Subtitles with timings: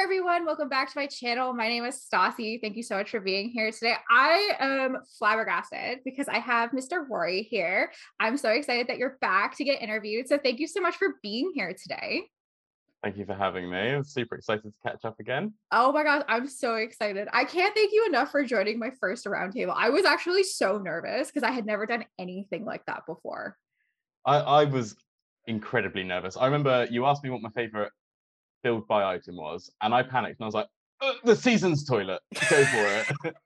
[0.00, 0.46] everyone.
[0.46, 1.52] Welcome back to my channel.
[1.52, 2.58] My name is Stassi.
[2.58, 3.96] Thank you so much for being here today.
[4.10, 7.06] I am flabbergasted because I have Mr.
[7.06, 7.92] Rory here.
[8.18, 10.26] I'm so excited that you're back to get interviewed.
[10.26, 12.22] So thank you so much for being here today.
[13.02, 13.76] Thank you for having me.
[13.76, 15.52] I'm super excited to catch up again.
[15.70, 17.28] Oh my gosh, I'm so excited.
[17.34, 19.74] I can't thank you enough for joining my first roundtable.
[19.76, 23.58] I was actually so nervous because I had never done anything like that before.
[24.24, 24.96] I, I was
[25.46, 26.38] incredibly nervous.
[26.38, 27.92] I remember you asked me what my favorite
[28.62, 30.68] build buy item was, and I panicked and I was like,
[31.00, 32.20] uh, the season's toilet.
[32.48, 32.86] Go for
[33.24, 33.34] it.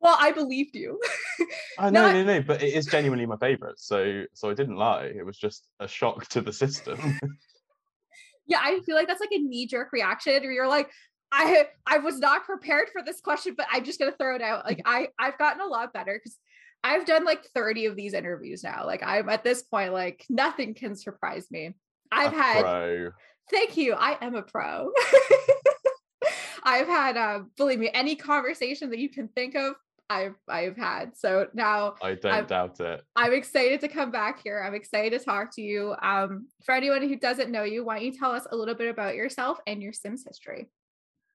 [0.00, 1.00] well, I believed you.
[1.78, 3.78] I know, no, no, no, but it is genuinely my favorite.
[3.78, 5.12] So, so I didn't lie.
[5.16, 6.98] It was just a shock to the system.
[8.46, 10.90] yeah, I feel like that's like a knee jerk reaction where you're like,
[11.32, 14.64] I I was not prepared for this question, but I'm just gonna throw it out.
[14.64, 16.36] Like I I've gotten a lot better because
[16.84, 18.86] I've done like 30 of these interviews now.
[18.86, 21.74] Like I'm at this point, like nothing can surprise me.
[22.12, 23.10] I've a had pro.
[23.50, 23.94] Thank you.
[23.94, 24.90] I am a pro.
[26.64, 29.74] I've had, uh, believe me, any conversation that you can think of,
[30.10, 31.16] I've I've had.
[31.16, 33.02] So now I don't I'm, doubt it.
[33.16, 34.62] I'm excited to come back here.
[34.62, 35.94] I'm excited to talk to you.
[36.02, 38.88] Um, for anyone who doesn't know you, why don't you tell us a little bit
[38.88, 40.68] about yourself and your Sims history?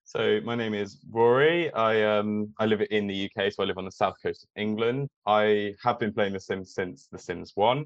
[0.04, 1.72] So my name is Rory.
[1.74, 4.50] I um I live in the UK, so I live on the south coast of
[4.56, 5.10] England.
[5.26, 7.86] I have been playing The Sims since The Sims One.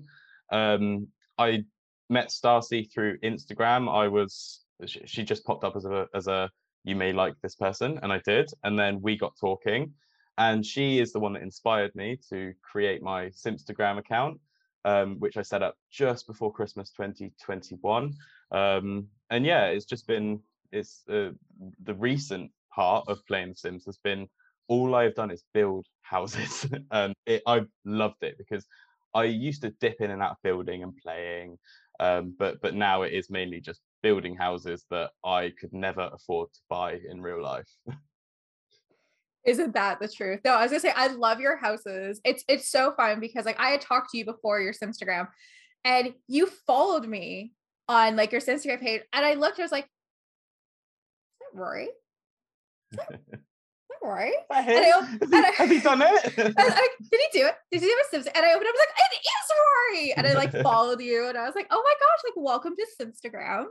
[0.51, 1.65] Um, I
[2.09, 3.91] met Stassi through Instagram.
[3.91, 6.49] I was she just popped up as a as a
[6.83, 8.49] you may like this person, and I did.
[8.63, 9.93] And then we got talking,
[10.37, 14.39] and she is the one that inspired me to create my Simstagram account,
[14.85, 18.13] um, which I set up just before Christmas 2021.
[18.51, 21.29] Um, and yeah, it's just been it's uh,
[21.83, 24.27] the recent part of playing Sims has been
[24.67, 28.65] all I've done is build houses, and it, I've loved it because
[29.13, 31.59] I used to dip in and out of building and playing,
[31.99, 36.49] um, but but now it is mainly just building houses that I could never afford
[36.53, 37.69] to buy in real life.
[39.45, 40.39] Isn't that the truth?
[40.45, 42.21] No, I was gonna say I love your houses.
[42.23, 45.27] It's it's so fun because like I had talked to you before your Instagram,
[45.83, 47.53] and you followed me
[47.89, 51.89] on like your Instagram page, and I looked, I was like, "Is that Rory?"
[52.91, 53.19] Is that,
[54.03, 54.33] right?
[54.51, 56.33] And I, and I, Has he done it?
[56.37, 57.55] I, I, did he do it?
[57.71, 58.27] Did he do a Sims?
[58.27, 60.13] And I opened up, I was like, it is Rory.
[60.13, 62.85] And I like followed you, and I was like, oh my gosh, like welcome to
[62.99, 63.65] Simstagram.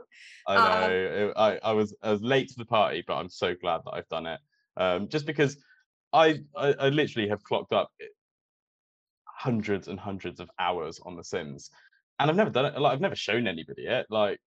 [0.47, 1.27] I know.
[1.27, 3.93] Um, I, I was I was late to the party, but I'm so glad that
[3.93, 4.39] I've done it.
[4.75, 5.57] Um, just because
[6.11, 7.91] I, I I literally have clocked up
[9.25, 11.69] hundreds and hundreds of hours on The Sims,
[12.19, 12.79] and I've never done it.
[12.79, 14.07] Like I've never shown anybody it.
[14.09, 14.39] Like,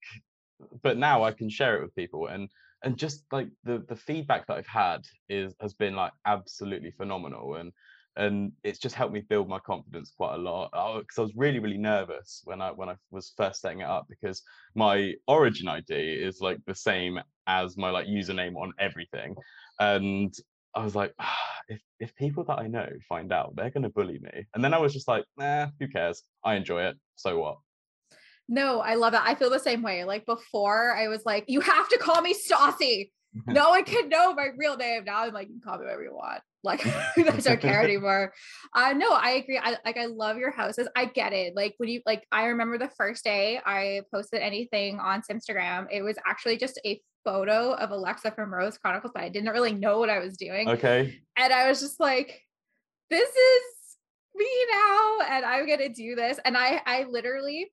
[0.83, 2.49] but now I can share it with people and
[2.87, 7.57] and just like the the feedback that I've had is has been like absolutely phenomenal
[7.57, 7.73] and
[8.17, 11.59] and it's just helped me build my confidence quite a lot because I was really
[11.59, 14.41] really nervous when I when I was first setting it up because
[14.77, 19.35] my origin ID is like the same as my like username on everything
[19.81, 20.33] and
[20.77, 23.89] I was like ah, if if people that I know find out they're going to
[23.89, 26.23] bully me and then I was just like nah who cares?
[26.45, 27.57] I enjoy it so what
[28.49, 29.21] no, I love it.
[29.23, 30.05] I feel the same way.
[30.05, 33.11] Like before, I was like, you have to call me Stassi.
[33.47, 35.05] no one can know my real name.
[35.05, 36.41] Now I'm like, you can call me whatever you want.
[36.63, 36.85] Like
[37.17, 38.33] I don't care anymore.
[38.75, 39.59] Uh no, I agree.
[39.59, 40.89] I like I love your houses.
[40.97, 41.55] I get it.
[41.55, 46.03] Like when you like I remember the first day I posted anything on Instagram, it
[46.03, 49.99] was actually just a photo of Alexa from Rose Chronicles, but I didn't really know
[49.99, 50.69] what I was doing.
[50.69, 51.21] Okay.
[51.37, 52.41] And I was just like,
[53.11, 53.63] this is
[54.35, 56.39] me now, and I'm gonna do this.
[56.45, 57.71] And I I literally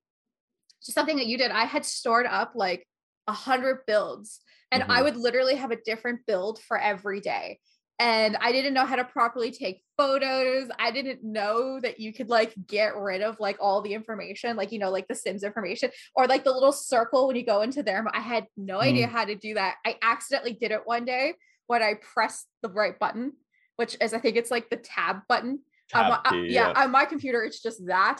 [0.85, 1.51] just something that you did.
[1.51, 2.85] I had stored up like
[3.27, 4.91] a hundred builds and mm-hmm.
[4.91, 7.59] I would literally have a different build for every day.
[7.99, 10.67] And I didn't know how to properly take photos.
[10.79, 14.71] I didn't know that you could like get rid of like all the information, like,
[14.71, 17.83] you know, like the Sims information or like the little circle when you go into
[17.83, 18.03] there.
[18.11, 18.83] I had no mm.
[18.83, 19.75] idea how to do that.
[19.85, 21.35] I accidentally did it one day
[21.67, 23.33] when I pressed the right button,
[23.75, 25.59] which is, I think it's like the tab button.
[25.89, 28.19] Tab um, key, yeah, yeah, on my computer, it's just that.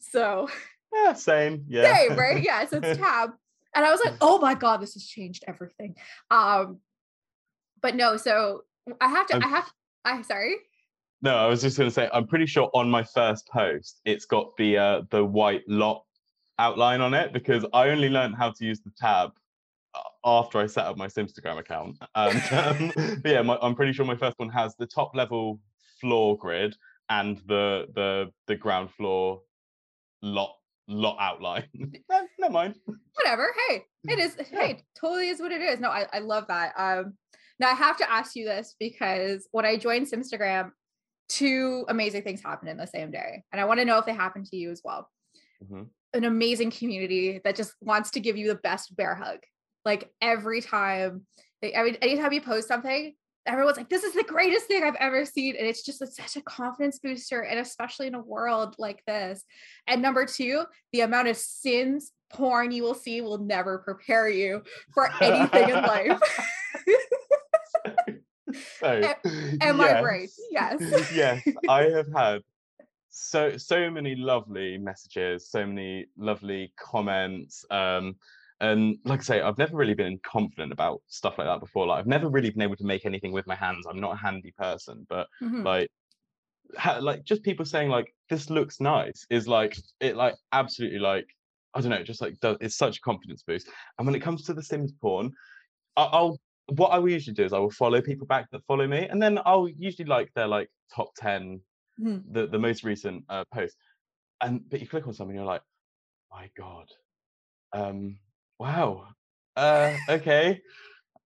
[0.00, 0.48] So
[0.92, 1.64] yeah, same.
[1.68, 1.96] Yeah.
[1.96, 2.42] Same, right?
[2.44, 2.66] Yeah.
[2.66, 3.30] So it's tab.
[3.74, 5.94] And I was like, oh my God, this has changed everything.
[6.30, 6.78] Um,
[7.80, 8.62] but no, so
[9.00, 9.72] I have to, I'm, I have
[10.04, 10.56] I sorry.
[11.22, 14.56] No, I was just gonna say, I'm pretty sure on my first post, it's got
[14.56, 16.04] the uh the white lot
[16.58, 19.30] outline on it because I only learned how to use the tab
[19.94, 21.96] uh, after I set up my Simstagram account.
[22.14, 25.60] And um, yeah, my, I'm pretty sure my first one has the top level
[26.00, 26.76] floor grid
[27.08, 29.42] and the the the ground floor
[30.22, 30.56] lot
[30.90, 31.64] lot outline.
[31.74, 32.74] no, never mind.
[33.14, 33.54] Whatever.
[33.68, 34.36] Hey, it is.
[34.38, 34.60] Yeah.
[34.60, 35.80] Hey, totally is what it is.
[35.80, 36.72] No, I, I love that.
[36.76, 37.14] Um,
[37.58, 40.72] now I have to ask you this because when I joined Simstagram,
[41.28, 44.14] two amazing things happened in the same day, and I want to know if they
[44.14, 45.08] happened to you as well.
[45.62, 45.82] Mm-hmm.
[46.14, 49.38] An amazing community that just wants to give you the best bear hug.
[49.84, 51.26] Like every time,
[51.62, 53.14] like, I mean, anytime you post something,
[53.46, 55.56] everyone's like, this is the greatest thing I've ever seen.
[55.56, 57.42] And it's just it's such a confidence booster.
[57.42, 59.44] And especially in a world like this.
[59.86, 64.62] And number two, the amount of sims porn you will see will never prepare you
[64.94, 66.20] for anything in life.
[68.80, 70.30] so, am, am I right?
[70.50, 70.80] Yes.
[71.14, 72.42] yes, I have had
[73.10, 77.64] so so many lovely messages, so many lovely comments.
[77.70, 78.16] Um,
[78.60, 81.86] and like I say, I've never really been confident about stuff like that before.
[81.86, 83.86] Like I've never really been able to make anything with my hands.
[83.88, 85.64] I'm not a handy person, but Mhm.
[85.64, 85.90] like
[86.76, 91.26] ha- like just people saying like this looks nice is like it like absolutely like
[91.74, 93.68] I don't know, just like does, it's such a confidence boost.
[93.98, 95.32] And when it comes to the Sims porn,
[95.96, 98.86] I- I'll what I will usually do is I will follow people back that follow
[98.88, 101.60] me, and then I'll usually like their like top ten,
[102.00, 102.24] Mhm.
[102.32, 103.76] the the most recent uh, post.
[104.42, 105.62] And but you click on something, you're like,
[106.30, 106.88] my god,
[107.72, 108.18] um,
[108.60, 109.08] wow,
[109.56, 110.60] uh, okay,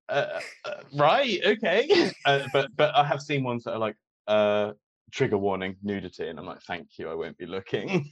[0.08, 2.12] uh, uh, right, okay.
[2.24, 3.96] Uh, but but I have seen ones that are like
[4.28, 4.72] uh
[5.12, 8.08] trigger warning nudity, and I'm like, thank you, I won't be looking.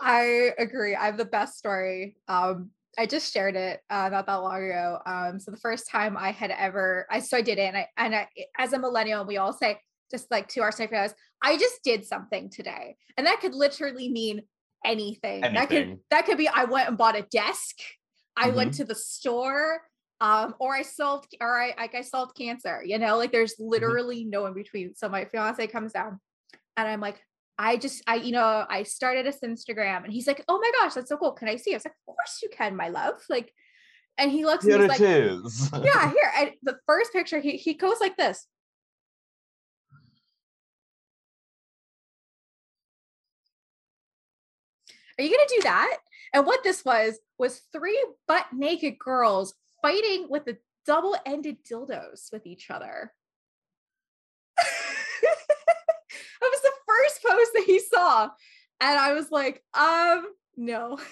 [0.00, 0.94] I agree.
[0.94, 2.16] I have the best story.
[2.28, 4.98] Um, I just shared it uh, not that long ago.
[5.06, 7.88] Um, so the first time I had ever, I so I did it, and I
[7.96, 9.78] and I, as a millennial, we all say
[10.10, 14.42] just like to our significant I just did something today, and that could literally mean
[14.84, 15.44] anything.
[15.44, 15.54] anything.
[15.54, 17.76] That could that could be I went and bought a desk.
[18.36, 19.82] I went to the store.
[20.20, 22.80] Um, or I solved, or I like I solved cancer.
[22.84, 24.94] You know, like there's literally no in between.
[24.94, 26.20] So my fiance comes down,
[26.76, 27.20] and I'm like,
[27.58, 30.94] I just, I, you know, I started a Instagram and he's like, oh my gosh,
[30.94, 31.32] that's so cool.
[31.32, 31.72] Can I see?
[31.72, 33.14] I was like, of course you can, my love.
[33.28, 33.52] Like,
[34.18, 35.70] and he looks and Here like, is.
[35.84, 36.32] yeah, here.
[36.38, 38.46] And the first picture, he, he goes like this.
[45.18, 45.98] Are you going to do that?
[46.32, 50.56] And what this was, was three butt naked girls fighting with the
[50.86, 53.12] double ended dildos with each other.
[54.56, 55.36] that
[56.40, 58.30] was the first post that he saw.
[58.80, 60.26] And I was like, um,
[60.56, 60.98] no.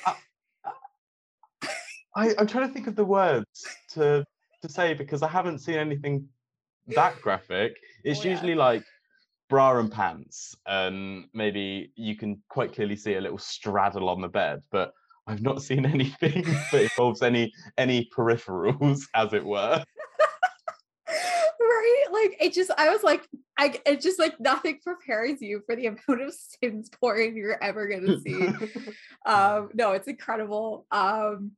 [2.16, 4.24] I, I'm trying to think of the words to
[4.62, 6.28] to say because I haven't seen anything
[6.88, 7.76] that graphic.
[8.04, 8.30] It's Oh, yeah.
[8.32, 8.82] usually like
[9.48, 14.28] bra and pants, and maybe you can quite clearly see a little straddle on the
[14.28, 14.92] bed, but
[15.30, 16.42] I've not seen anything
[16.72, 19.82] that involves any any peripherals, as it were.
[21.08, 22.04] right?
[22.10, 23.26] Like it just i was like
[23.58, 27.86] i it just like nothing prepares you for the amount of sims porn you're ever
[27.86, 28.48] gonna see.
[29.24, 30.86] Um no it's incredible.
[30.90, 31.52] Um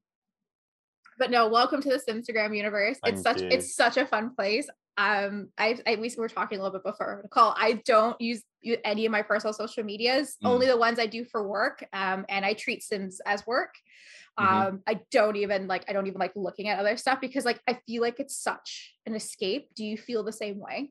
[1.19, 2.99] but no welcome to the simstagram universe.
[3.05, 3.49] It's such you.
[3.49, 7.21] it's such a fun place um i i we were talking a little bit before
[7.23, 8.43] the call i don't use
[8.85, 10.49] any of my personal social medias Mm.
[10.49, 13.75] only the ones i do for work um and i treat sims as work
[14.39, 14.44] Mhm.
[14.67, 17.61] um i don't even like i don't even like looking at other stuff because like
[17.67, 20.91] i feel like it's such an escape do you feel the same way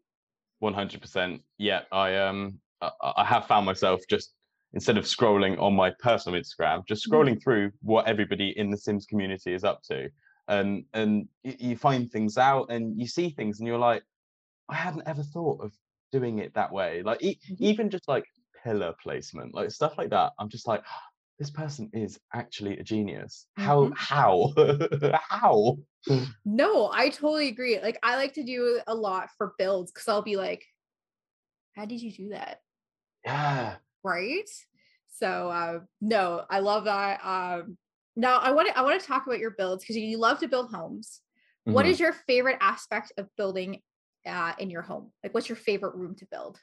[0.60, 1.42] One hundred percent.
[1.58, 4.34] Yeah, I um I, I have found myself just
[4.74, 7.12] instead of scrolling on my personal Instagram, just Mhm.
[7.12, 10.10] scrolling through what everybody in the Sims community is up to,
[10.48, 14.04] and and you find things out and you see things and you're like,
[14.70, 15.74] I hadn't ever thought of
[16.12, 17.04] doing it that way.
[17.04, 17.58] Like e- Mhm.
[17.60, 18.26] even just like
[18.64, 20.34] pillar placement, like stuff like that.
[20.40, 20.84] I'm just like,
[21.40, 23.48] this person is actually a genius.
[23.56, 23.96] How Mhm.
[23.96, 24.54] how
[25.30, 25.78] how?
[26.46, 30.22] no i totally agree like i like to do a lot for builds because i'll
[30.24, 30.66] be like
[31.76, 32.62] how did you do that
[33.26, 33.80] Yeah.
[34.04, 34.50] right
[35.08, 37.78] so uh no i love that um
[38.22, 40.48] now i want to i want to talk about your builds because you love to
[40.48, 41.22] build homes
[41.66, 41.90] What Mhm.
[41.90, 43.82] is your favorite aspect of building
[44.26, 46.60] uh in your home like what's your favorite room to build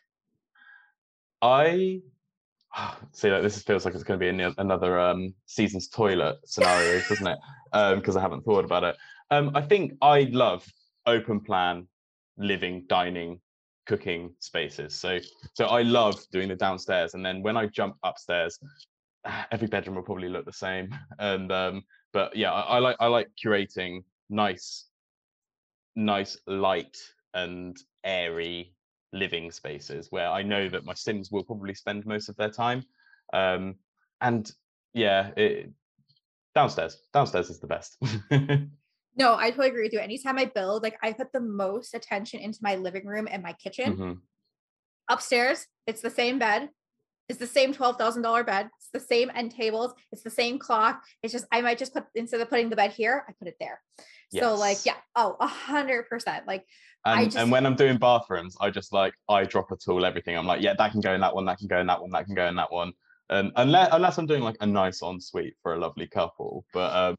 [1.43, 2.00] I
[3.12, 7.00] see like this feels like it's going to be ano- another um season's toilet scenario,
[7.09, 7.38] doesn't it?
[7.73, 8.97] Um, because I haven't thought about it.
[9.31, 10.67] Um, I think I love
[11.07, 11.87] open plan
[12.37, 13.41] living, dining,
[13.87, 14.95] cooking spaces.
[14.95, 15.19] So
[15.55, 18.59] so I love doing the downstairs, and then when I jump upstairs,
[19.53, 20.95] every bedroom will probably look the same.
[21.19, 21.83] And um,
[22.13, 24.87] but yeah, I, I like I like curating nice,
[25.97, 26.97] nice light
[27.35, 28.75] and airy
[29.13, 32.83] living spaces where I know that my Sims will probably spend most of their time.
[33.33, 33.77] Um,
[34.21, 34.51] and
[34.95, 35.71] yeah, it,
[36.55, 37.97] downstairs, downstairs is the best.
[39.17, 42.41] no i totally agree with you anytime i build like i put the most attention
[42.41, 44.19] into my living room and my kitchen Mhm.
[45.09, 46.69] upstairs it's the same bed
[47.29, 51.33] it's the same $12000 bed it's the same end tables it's the same clock it's
[51.33, 53.81] just i might just put instead of putting the bed here i put it there
[54.43, 56.65] so like yeah oh a hundred percent like
[57.05, 60.05] I And, just- and when I'm doing bathrooms, I just like I drop a tool
[60.05, 60.37] everything.
[60.37, 62.11] I'm like, yeah, that can go in that one, that can go in that one,
[62.11, 62.93] that can go in that one.
[63.31, 67.15] And unless unless I'm doing like a nice ensuite for a lovely couple, but um,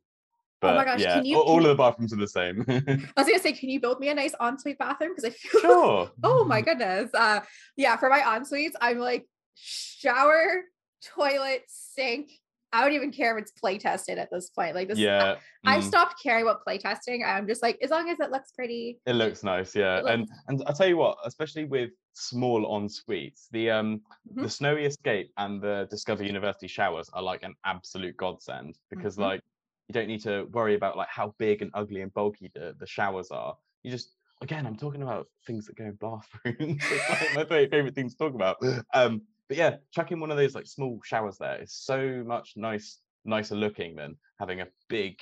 [0.59, 2.27] But Oh my gosh, yeah, can you- all, all can of the bathrooms are the
[2.27, 2.65] same.
[2.67, 5.13] I was gonna say, can you build me a nice ensuite bathroom?
[5.15, 6.11] Because I feel sure.
[6.23, 7.09] oh my goodness.
[7.13, 7.39] Uh
[7.77, 9.25] yeah, for my ensuites, I'm like
[9.59, 10.63] shower,
[11.03, 12.29] toilet, sink.
[12.71, 14.75] I don't even care if it's play tested at this point.
[14.75, 15.37] Like this Yeah.
[15.65, 17.23] I mm, stopped caring about play testing.
[17.25, 18.99] I'm just like, as long as it looks pretty.
[19.07, 19.97] It looks nice, yeah.
[19.99, 24.01] It And and I tell you what, especially with small en suites, the um
[24.31, 24.43] Mhm.
[24.43, 29.21] the Snowy Escape and the Discover University showers are like an absolute godsend because Mhm.
[29.21, 29.41] like
[29.87, 32.85] you don't need to worry about like how big and ugly and bulky the, the
[32.85, 33.57] showers are.
[33.81, 36.83] You just again, I'm talking about things that go in bathrooms.
[37.35, 38.57] like my favorite thing to talk about.
[38.93, 42.99] Um, but yeah, chucking one of those like small showers there is so much nice,
[43.25, 45.17] nicer looking than having a big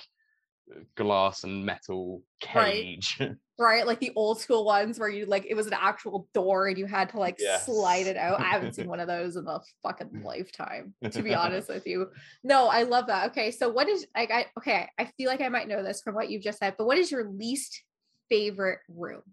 [0.69, 3.19] uh, glass and metal cage.
[3.60, 3.88] Right.
[3.88, 6.86] Like the old school ones where you like it was an actual door and you
[6.86, 8.39] had to like slide it out.
[8.39, 12.12] I haven't seen one of those in a fucking lifetime, to be honest with you.
[12.43, 13.31] No, I love that.
[13.31, 13.50] Okay.
[13.50, 16.29] So what is like I okay, I feel like I might know this from what
[16.29, 17.81] you've just said, but what is your least
[18.29, 19.24] favorite room?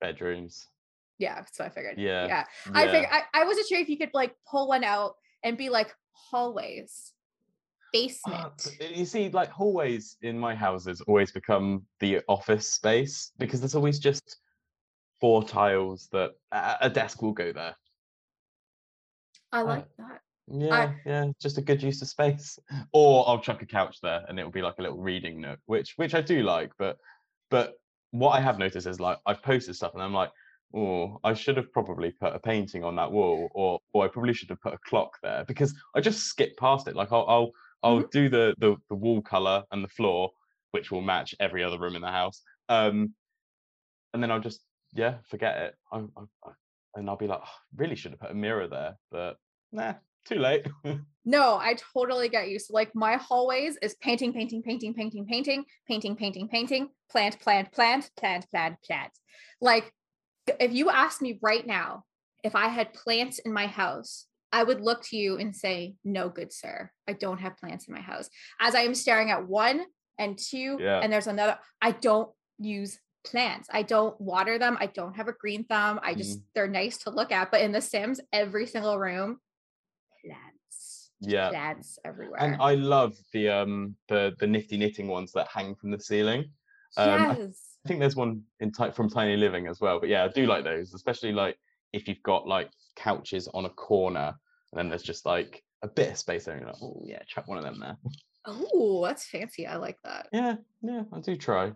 [0.00, 0.66] Bedrooms.
[1.20, 1.98] Yeah, so I figured.
[1.98, 2.44] Yeah, Yeah.
[2.74, 2.90] I yeah.
[2.90, 5.94] figured I, I wasn't sure if you could like pull one out and be like
[6.12, 8.76] hallways, Uh, basement.
[8.78, 13.74] but you see, like hallways in my houses always become the office space because there's
[13.74, 14.38] always just
[15.20, 17.76] four tiles that a a desk will go there.
[19.52, 20.20] I like that.
[20.52, 22.58] Yeah, yeah, just a good use of space.
[22.92, 25.92] Or I'll chuck a couch there and it'll be like a little reading nook, which
[25.96, 26.96] which I do like, but
[27.50, 27.74] but
[28.12, 30.30] what I have noticed is like I've posted stuff and I'm like,
[30.74, 34.34] oh, I should have probably put a painting on that wall, or or I probably
[34.34, 36.96] should have put a clock there because I just skip past it.
[36.96, 37.50] Like I'll I'll
[37.82, 40.30] I'll do the, the the wall color and the floor,
[40.72, 42.42] which will match every other room in the house.
[42.68, 43.14] Um,
[44.12, 44.60] and then I'll just
[44.92, 45.74] yeah forget it.
[45.92, 46.50] I, I,
[46.96, 49.36] and I'll be like, oh, really should have put a mirror there, but
[49.72, 50.66] nah, too late.
[51.26, 52.58] No, I totally get you.
[52.58, 57.70] So like my hallways is painting, painting, painting, painting, painting, painting, painting, painting, plant, plant,
[57.72, 59.12] plant, plant, plant, plant.
[59.60, 59.92] Like
[60.46, 62.04] if you asked me right now
[62.42, 66.28] if I had plants in my house, I would look to you and say, "No,
[66.28, 68.28] good sir, I don't have plants in my house."
[68.60, 69.84] As I am staring at one
[70.18, 71.00] and two, Yeah.
[71.00, 71.58] and there's another.
[71.80, 73.68] I don't use plants.
[73.72, 74.76] I don't water them.
[74.80, 76.00] I don't have a green thumb.
[76.02, 77.50] I just they're nice to look at.
[77.50, 79.38] But in The Sims, every single room,
[80.24, 81.50] plants yeah.
[81.50, 82.40] plants everywhere.
[82.40, 86.50] And I love the um the the nifty knitting ones that hang from the ceiling.
[86.96, 87.69] um, yes.
[87.84, 89.98] I think there's one in ti- from Tiny Living as well.
[90.00, 91.58] But yeah, I do like those, especially like
[91.92, 94.34] if you've got like couches on a corner
[94.72, 96.54] and then there's just like a bit of space there.
[96.54, 97.96] And you're like, oh yeah, chuck one of them there.
[98.44, 99.66] Oh, that's fancy.
[99.66, 100.28] I like that.
[100.32, 101.72] Yeah, yeah, I do try.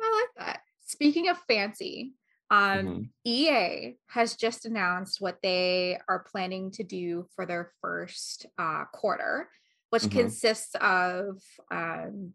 [0.00, 0.60] I like that.
[0.86, 2.14] Speaking of fancy,
[2.50, 3.08] um, Mhm.
[3.24, 9.50] EA has just announced what they are planning to do for their first uh, quarter,
[9.90, 10.12] which Mhm.
[10.12, 12.34] consists of um,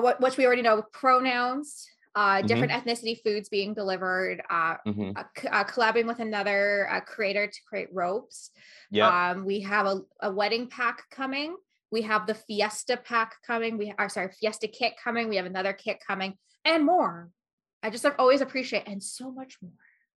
[0.00, 5.16] which we already know pronouns, uh, different ethnicity foods being delivered, uh, Mhm.
[5.16, 8.50] uh, uh, collabing with another uh, creator to create ropes.
[8.90, 11.56] Yeah, Um, we have a, a wedding pack coming.
[11.90, 13.78] We have the Fiesta pack coming.
[13.78, 15.28] We are sorry, Fiesta kit coming.
[15.28, 17.30] We have another kit coming, and more.
[17.82, 19.72] I just always appreciate and so much more.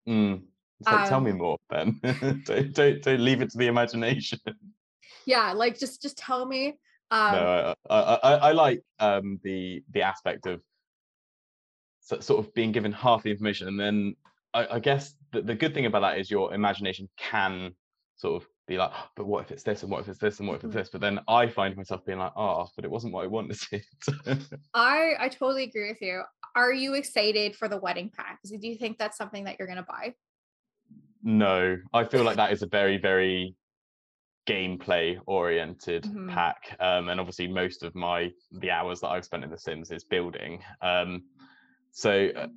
[0.08, 0.42] mm.
[0.80, 2.00] It's like, tell me um, more, Ben.
[2.44, 4.40] don't, don't don't leave it to the imagination.
[5.24, 6.78] Yeah, like just just tell me.
[7.12, 10.62] Um, no, I, I, I, I like um, the the aspect of
[12.00, 14.16] sort of being given half the information, and then
[14.54, 17.74] I, I guess the, the good thing about that is your imagination can
[18.16, 20.40] sort of be like, "Oh, but what if it's this, and what if it's this,
[20.40, 20.78] and what if it's Mhm.
[20.78, 20.88] this?
[20.90, 23.58] But then I find myself being like, oh, but it wasn't what I wanted.
[23.60, 24.38] To.
[24.74, 26.22] I I totally agree with you.
[26.54, 28.40] Are you excited for the wedding pack?
[28.44, 30.14] Do you think that's something that you're gonna buy?
[31.22, 33.54] no, I feel like that is a very very
[34.46, 36.28] gameplay oriented Mhm.
[36.28, 39.90] pack um and obviously most of my the hours that i've spent in the sims
[39.90, 41.22] is building um
[41.92, 42.48] so uh,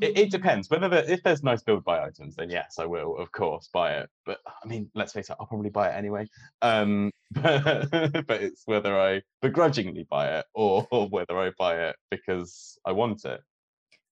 [0.00, 3.16] it, it depends whether there, if there's nice build buy items then yes i will
[3.18, 6.26] of course buy it but i mean let's face it i'll probably buy it anyway
[6.62, 7.90] um but,
[8.26, 12.92] but it's whether i begrudgingly buy it or, or whether i buy it because i
[12.92, 13.40] want it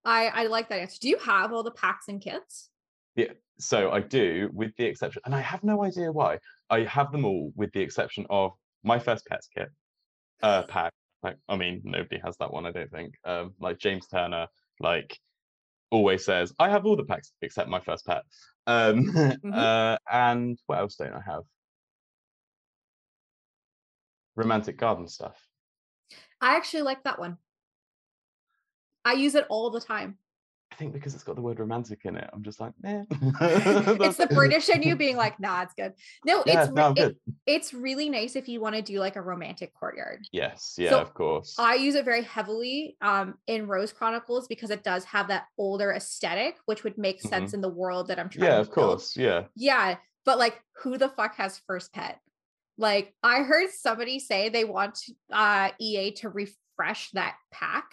[0.05, 0.99] I I like that answer.
[1.01, 2.69] Do you have all the packs and kits?
[3.59, 6.39] So i do with the exception and i have no idea why
[6.71, 8.53] i have them all with the exception of
[8.83, 9.69] my first pets kit
[10.43, 10.93] uh pack
[11.23, 14.47] like i mean nobody has that one i don't think um like james turner
[14.81, 15.19] like
[15.91, 18.23] always says i have all the packs except my first pet
[18.67, 19.15] um
[19.53, 21.43] uh and what else don't i have
[24.37, 25.37] romantic garden stuff
[26.45, 27.39] I actually like that one.
[29.03, 30.19] I use it all the time.
[30.75, 33.05] I think because it's got the word romantic in it, I'm just like, eh.
[33.11, 35.93] it's the British in you being like, nah, it's good.
[36.27, 37.17] No, Yeah, it's no, it-
[37.47, 40.27] it's really nice if you want to do like a romantic courtyard.
[40.33, 41.55] Yes, yeah, So, of course.
[41.61, 45.93] I use it very heavily um, in Rose Chronicles because it does have that older
[45.93, 48.43] aesthetic, which would make sense in the world that I'm trying.
[48.51, 48.53] Mm-hmm.
[48.55, 48.89] yeah, of build.
[48.89, 49.17] course.
[49.17, 49.45] Yeah.
[49.55, 52.19] Yeah, but like, who the fuck has first pet?
[52.79, 54.99] Like, I heard somebody say they want
[55.33, 57.85] uh, EA to refresh that pack.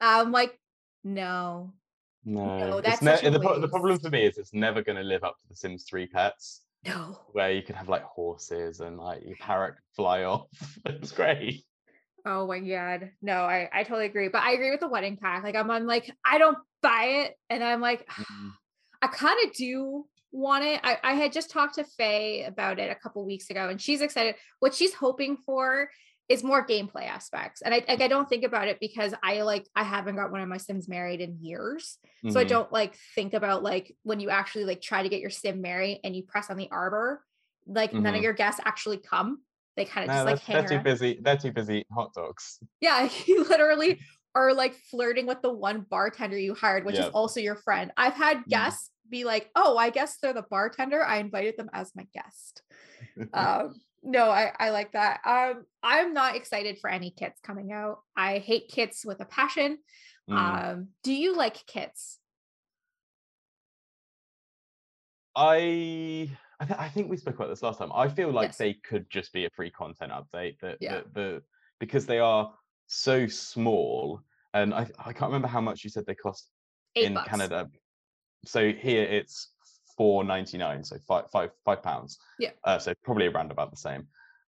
[0.00, 0.58] I'm like,
[1.04, 1.72] no,
[2.24, 5.36] No, that's ne- the, the problem for me is it's never going to live up
[5.40, 7.18] to The Sims 3 pets, no.
[7.32, 10.48] where you can have like horses and like your parrot fly off.
[10.84, 11.64] it's great.
[12.26, 13.10] Oh my god.
[13.22, 14.28] No, I, I totally agree.
[14.28, 15.42] But I agree with the wedding pack.
[15.42, 17.38] Like I'm on like, I don't buy it.
[17.48, 18.50] And I'm like, Mm.
[19.02, 20.78] I kind of do want it.
[20.84, 24.02] I, I had just talked to Faye about it a couple weeks ago, and she's
[24.02, 24.34] excited.
[24.58, 25.88] What she's hoping for
[26.30, 27.60] is more gameplay aspects.
[27.60, 30.40] And I like I don't think about it because I like I haven't got one
[30.40, 31.98] of my Sims married in years.
[32.28, 32.48] So I Mhm.
[32.48, 36.00] don't like think about like when you actually like try to get your Sim married
[36.04, 37.24] and you press on the arbor,
[37.66, 38.22] like none of Mhm.
[38.22, 39.42] your guests actually come.
[39.76, 40.84] They kind of No, just like hang they're too around.
[40.84, 41.18] busy.
[41.20, 42.60] They're too busy eating hot dogs.
[42.80, 44.00] Yeah, you literally
[44.36, 47.90] are like flirting with the one bartender you hired, which is also your friend.
[47.96, 48.48] I've had Mm.
[48.50, 51.04] guests be like, "Oh, I guess they're the bartender.
[51.04, 52.62] I invited them as my guest."
[53.32, 55.20] um, no, I I like that.
[55.24, 58.00] Um, I'm not excited for any kits coming out.
[58.16, 59.78] I hate kits with a passion.
[60.28, 60.36] Mm.
[60.72, 62.18] Um, do you like kits?
[65.36, 67.90] I I, th- I think we spoke about this last time.
[67.94, 68.58] I feel like Yes.
[68.58, 71.00] they could just be a free content update that Yeah.
[71.14, 71.42] the, the
[71.78, 72.52] because they are
[72.86, 74.20] so small
[74.52, 76.50] and I I can't remember how much you said they cost
[76.96, 77.28] Eight in bucks.
[77.28, 77.70] Canada.
[78.44, 79.52] So here it's
[79.96, 82.18] four ninety nine, so five five five pounds.
[82.38, 82.52] Yeah.
[82.64, 84.06] Uh, so probably around about the same.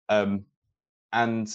[0.08, 0.44] Um,
[1.12, 1.54] and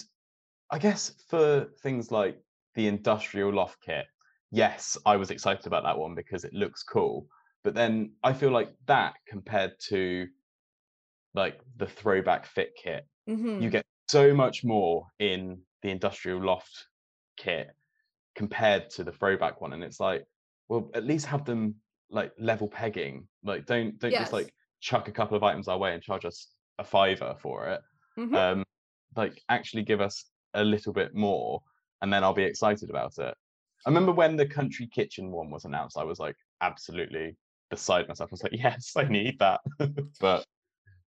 [0.70, 2.40] I guess for things like
[2.74, 4.06] the industrial loft kit,
[4.50, 7.28] yes, I was excited about that one because it looks cool.
[7.64, 10.28] But then I feel like that compared to
[11.34, 13.60] like the throwback fit kit, Mhm.
[13.62, 16.86] you get so much more in the industrial loft
[17.36, 17.68] kit
[18.34, 20.24] compared to the throwback one and it's like
[20.68, 21.74] well at least have them
[22.10, 24.22] like level pegging like don't don't Yes.
[24.22, 27.66] just like chuck a couple of items our way and charge us a fiver for
[27.68, 27.80] it
[28.18, 28.34] Mhm.
[28.34, 28.64] um
[29.16, 31.62] like actually give us a little bit more
[32.02, 33.34] and then i'll be excited about it
[33.86, 37.34] i remember when the country kitchen one was announced i was like absolutely
[37.70, 39.60] beside myself i was like yes i need that
[40.20, 40.44] but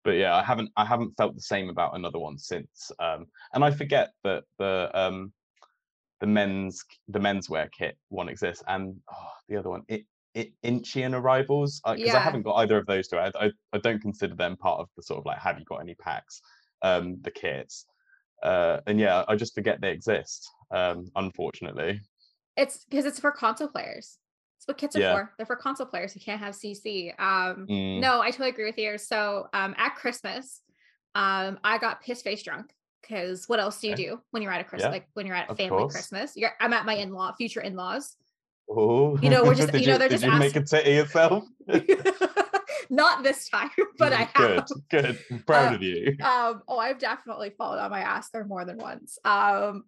[0.05, 3.63] but yeah i haven't i haven't felt the same about another one since um and
[3.65, 5.33] i forget that the um
[6.21, 10.05] the men's the menswear kit one exists and oh, the other one it
[10.65, 12.17] Incheon arrivals because Yeah.
[12.17, 13.17] I haven't got either of those two.
[13.19, 15.79] I, I I don't consider them part of the sort of like have you got
[15.79, 16.41] any packs
[16.83, 17.87] um the kits
[18.43, 22.01] uh and yeah I just forget they exist um unfortunately
[22.57, 24.19] It's because it's for console players.
[24.59, 25.13] It's what kits are Yeah.
[25.15, 25.35] for.
[25.37, 27.13] They're for console players who can't have CC.
[27.19, 28.99] Um, Mm, No, I totally agree with you.
[28.99, 30.63] So um, at Christmas,
[31.15, 34.05] um, I got piss face drunk because what else do you Okay.
[34.09, 34.87] do when you're at a Christmas?
[34.87, 35.87] Yeah, Like when you're at a family.
[35.89, 38.17] Christmas, you're, I'm at my in-law, future in-laws.
[38.71, 40.93] Oh You know, we're just- did you know, they're did just you make a titty
[40.93, 41.45] yourself
[42.91, 44.67] Not this time, but I have.
[44.91, 48.65] good I'm proud of you Um, oh, I've definitely fallen on my ass there more
[48.65, 49.19] than once.
[49.25, 49.85] Um,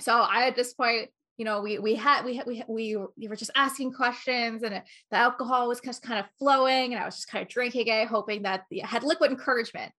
[0.00, 3.12] so I at this point, you know, we we had we had we we were-
[3.16, 7.00] we were just asking questions, and it, the alcohol was just kind of flowing, and
[7.00, 9.92] I was just kind of drinking it, hoping that the, I had liquid encouragement.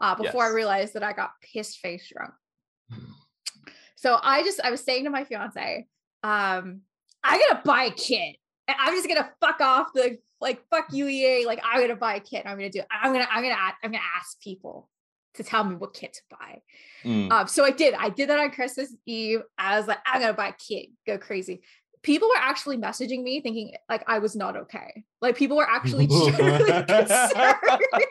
[0.00, 2.32] Uh, before I realized that I got pissed face drunk.
[3.96, 5.86] So I just I was saying to my fiance,
[6.22, 6.82] um,
[7.24, 8.36] I gotta buy a kit.
[8.66, 11.46] And I'm just gonna fuck off the like fuck you EA.
[11.46, 12.42] Like I'm gonna buy a kit.
[12.44, 12.82] and I'm gonna do.
[12.90, 14.88] I'm gonna I'm gonna I'm gonna ask people
[15.34, 16.60] to tell me what kit to buy.
[17.04, 17.94] Mm, Um, so I did.
[17.94, 19.42] I did that on Christmas Eve.
[19.56, 20.90] I was like, I'm gonna buy a kit.
[21.06, 21.62] Go crazy.
[22.02, 25.04] People were actually messaging me thinking like I was not okay.
[25.20, 27.56] Like people were actually genuinely concerned.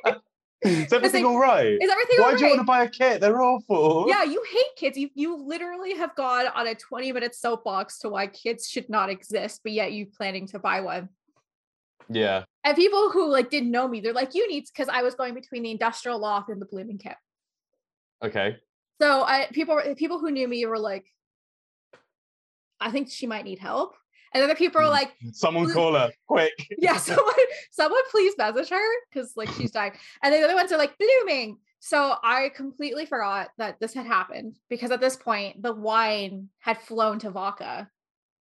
[0.63, 2.33] is everything all right Is everything alright?
[2.33, 4.97] why do you want to buy a kit they're awful yeah, you hate kids.
[4.97, 9.09] You you literally have gone on a 20 minute soapbox to why kids should not
[9.09, 11.09] exist, but yet you planning to buy one.
[12.09, 15.15] yeah And people who like didn't know me, they're like, you need because I was
[15.15, 17.15] going between the industrial loft and the blooming kit.
[18.23, 18.57] okay
[18.99, 21.05] So I people people who knew me were like,
[22.79, 23.95] I think she might need help.
[24.33, 24.91] And other people are Mm.
[24.91, 27.33] like, someone call her quick yeah, someone,
[27.71, 29.93] someone please message her because like she's dying.
[30.21, 31.57] And then the other ones are like blooming.
[31.79, 36.79] So I completely forgot that this had happened because at this point the wine had
[36.81, 37.89] flown to vodka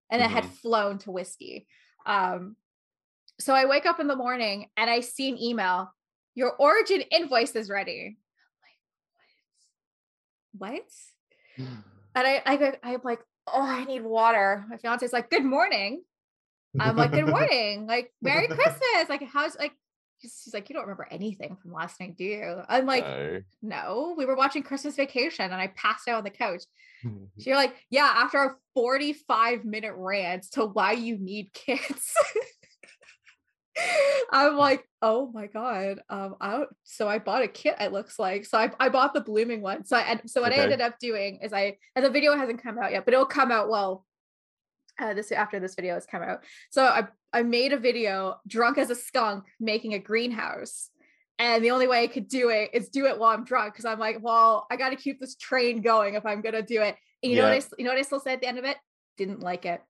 [0.09, 0.51] and it had Mhm.
[0.61, 1.67] flown to whiskey.
[2.05, 2.55] Um,
[3.39, 5.93] so I wake up in the morning and I see an email.
[6.35, 8.17] Your origin invoice is ready.
[10.57, 10.81] I'm like, what?
[10.81, 11.67] What?
[12.15, 14.65] And I, I, I'm like, oh, I need water.
[14.69, 16.03] My fiance's like, good morning.
[16.79, 19.07] I'm like, good morning, like Merry Christmas.
[19.09, 19.71] Like, how's like
[20.21, 22.61] she's like, you don't remember anything from last night, do you?
[22.67, 23.41] I'm like, No.
[23.61, 26.63] no, we were watching Christmas Vacation and I passed out on the couch.
[27.39, 32.13] She's like, yeah, after a 45 minute rant to why you need kids.
[34.31, 35.99] I'm like, oh my god.
[36.09, 37.75] Um, I so I bought a kit.
[37.79, 39.85] It looks like so I, I bought the blooming one.
[39.85, 42.77] So I so what I ended up doing is I and the video hasn't come
[42.77, 44.05] out yet, but it'll come out well.
[44.97, 46.43] Uh, this after this video has come out.
[46.69, 50.89] So I I made a video drunk as a skunk making a greenhouse.
[51.37, 53.83] And the only way I could do it is do it while I'm drunk because
[53.83, 56.95] I'm like, well, I got to keep this train going if I'm gonna do it.
[57.21, 58.63] And you know what I, you know what I still said at the end of
[58.63, 58.77] it?
[59.17, 59.81] Didn't like it.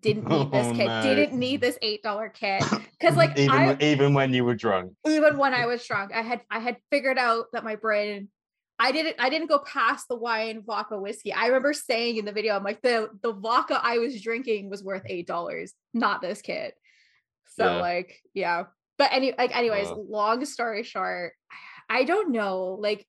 [0.00, 0.86] Didn't need this Oh, kit.
[0.86, 1.02] no.
[1.02, 2.62] Didn't need this eight dollar kit
[2.98, 4.92] because like even I when- even when you were drunk.
[5.06, 8.28] even when I was drunk, I had I had figured out that my brain.
[8.78, 11.32] I didn't I didn't go past the wine vodka whiskey.
[11.32, 14.82] I remember saying in the video, I'm like the the vodka I was drinking was
[14.82, 16.74] worth eight dollars, not this kit.
[17.56, 17.80] So Yeah.
[17.80, 18.64] like yeah.
[18.98, 21.34] But any like anyways, long story short,
[21.90, 22.78] I don't know.
[22.80, 23.06] Like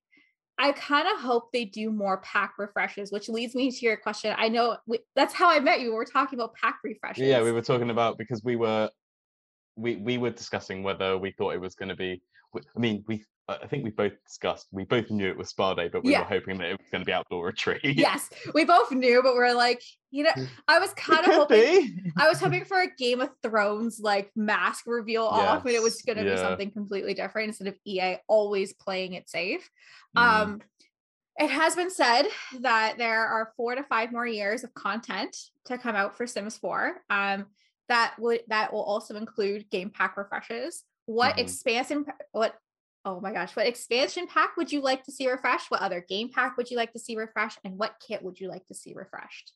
[0.58, 4.34] I kind of hope they do more pack refreshes, which leads me to your question.
[4.38, 5.90] I know we, that's how I met you.
[5.90, 7.28] We were talking about pack refreshes.
[7.28, 8.90] Yeah, we were talking about because we were
[9.76, 12.22] we we were discussing whether we thought it was going to be.
[12.56, 14.68] I mean, we I think we both discussed.
[14.72, 16.20] We both knew it was spa day, but we Yeah.
[16.22, 17.80] were hoping that it was going to be outdoor retreat.
[17.84, 20.32] yes, we both knew, but we're like, you know,
[20.68, 21.60] I was kind of hoping.
[21.62, 22.12] be.
[22.18, 26.02] I was hoping for a Game of Thrones like mask reveal off, and it was
[26.02, 29.70] going to be something completely different instead of EA always playing it safe.
[30.18, 30.62] Mm, Um,
[31.38, 32.24] it has been said
[32.62, 36.58] that there are four to five more years of content to come out for Sims
[36.58, 37.02] 4.
[37.10, 37.46] Um,
[37.90, 40.84] that would that will also include game pack refreshes.
[41.06, 41.40] What Mhm.
[41.42, 42.06] expansion?
[42.32, 42.56] What?
[43.06, 43.56] Oh my gosh!
[43.56, 45.70] What expansion pack would you like to see refreshed?
[45.70, 47.60] What other game pack would you like to see refreshed?
[47.64, 49.54] And what kit would you like to see refreshed?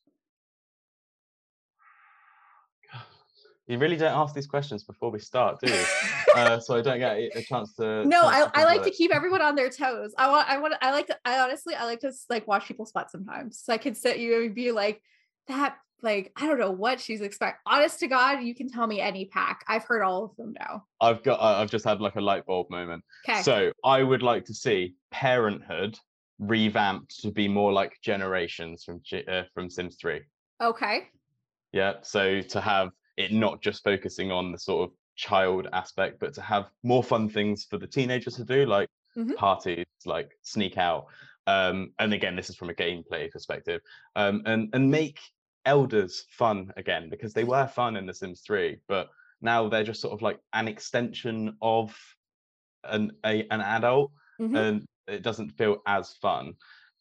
[3.66, 5.84] you really don't ask these questions before we start, do you?
[6.36, 8.04] uh, so I don't get a chance to.
[8.04, 10.74] no chance I, I like to keep everyone on their toes i want i want
[10.80, 13.78] i like to i honestly i like to like watch people spot sometimes so i
[13.78, 15.02] can sit you and be like
[15.48, 19.00] that like i don't know what she's expect honest to god you can tell me
[19.00, 21.40] any pack i've heard all of them now I've got.
[21.40, 23.02] I've just had like a light bulb moment.
[23.26, 25.98] okay So I would like to see Parenthood
[26.38, 30.20] revamped to be more like Generations from G- uh, from Sims 3.
[30.60, 31.08] okay
[31.72, 31.94] Yeah.
[32.02, 36.42] So to have it not just focusing on the sort of child aspect, but to
[36.42, 39.36] have more fun things for the teenagers to do, like Mhm.
[39.36, 41.06] parties, like sneak out.
[41.46, 43.80] Um, and again, this is from a gameplay perspective.
[44.16, 45.18] Um, and and make
[45.70, 49.08] elders fun again because they were fun in The Sims 3, but
[49.40, 51.96] now they're just sort of like an extension of
[52.82, 54.56] an a, an adult Mhm.
[54.56, 56.54] and it doesn't feel as fun.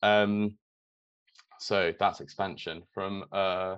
[0.04, 0.58] Um,
[1.60, 3.78] so that's expansion from uh,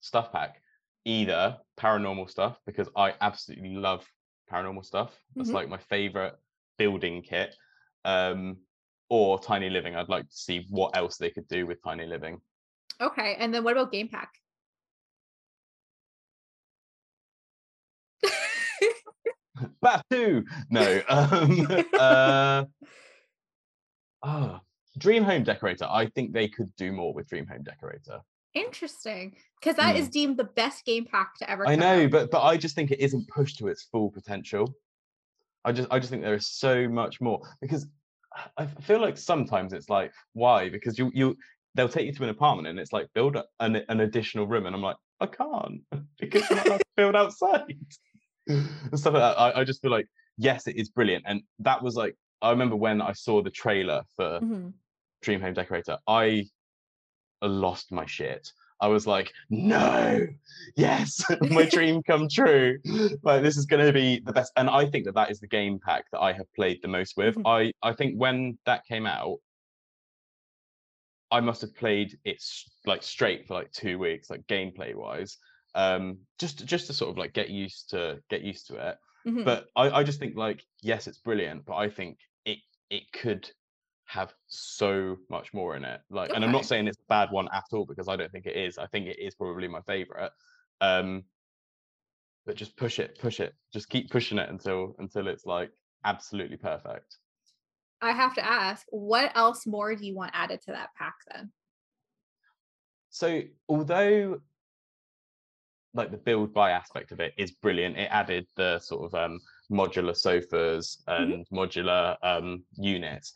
[0.00, 0.62] stuff pack.
[1.04, 4.08] Either paranormal stuff because I absolutely love
[4.50, 5.10] paranormal stuff.
[5.36, 5.54] That's Mhm.
[5.54, 6.34] like my favorite
[6.78, 7.54] building kit.
[8.04, 8.64] Um,
[9.08, 9.94] or tiny living.
[9.94, 12.40] I'd like to see what else they could do with tiny living.
[13.00, 14.30] Okay and then what about game pack
[19.84, 20.44] Batuu.
[20.70, 21.02] No.
[21.08, 21.66] Um,
[21.98, 22.64] uh,
[24.22, 24.60] ah,
[24.98, 25.86] Dream Home Decorator.
[25.88, 28.20] I think they could do more with Dream Home Decorator.
[28.54, 31.70] interesting because that is deemed the best game pack to ever Hmm.
[31.70, 32.10] I know, out.
[32.10, 34.74] but but I just think it isn't pushed to its full potential.
[35.64, 37.86] I just I just think there is so much more because
[38.58, 41.36] I feel like sometimes it's like why because you you
[41.74, 44.74] they'll take you to an apartment and it's like build an an additional room and
[44.74, 45.80] I'm like I can't
[46.18, 47.74] because you're not build outside
[48.48, 49.38] and stuff like that.
[49.40, 50.06] I, I just feel like
[50.38, 54.02] yes it is brilliant and that was like I remember when I saw the trailer
[54.16, 54.72] for Mhm.
[55.22, 56.46] Dream Home Decorator, I
[57.40, 58.50] lost my shit.
[58.80, 60.26] I was like, no,
[60.76, 62.78] yes, my dream come true.
[63.22, 65.46] Like this is going to be the best, and I think that that is the
[65.46, 67.36] game pack that I have played the most with.
[67.36, 67.46] Mhm.
[67.46, 69.38] I I think when that came out,
[71.32, 72.42] I must have played it
[72.86, 75.38] like straight for like two weeks, like gameplay wise,
[75.74, 78.98] um, just just to sort of like get used to get used to it.
[79.26, 79.44] Mhm.
[79.44, 82.58] but I, I just think like yes it's brilliant but i think it
[82.90, 83.48] it could
[84.04, 86.00] have so much more in it.
[86.10, 88.46] Like and i'm not saying it's a bad one at all because i don't think
[88.46, 88.78] it is.
[88.78, 90.32] I think it is probably my favorite
[90.80, 91.24] um
[92.44, 93.54] but just push it push it.
[93.72, 95.70] Just keep pushing it until until it's like
[96.04, 97.18] absolutely perfect
[98.02, 101.50] i have to ask what else more do you want added to that pack then
[103.10, 104.40] so although
[105.94, 109.38] like the build buy aspect of it is brilliant it added the sort of um
[109.70, 111.34] modular sofas Mhm.
[111.34, 113.32] and modular um units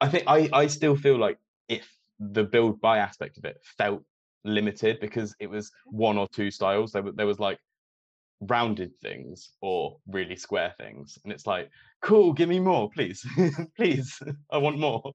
[0.00, 4.02] i think i i still feel like if the build buy aspect of it felt
[4.44, 7.58] limited because it was one or two styles there, there was like
[8.40, 11.70] rounded things or really square things, and it's like,
[12.02, 13.26] cool, give me more, please,
[13.76, 15.12] please, I want more.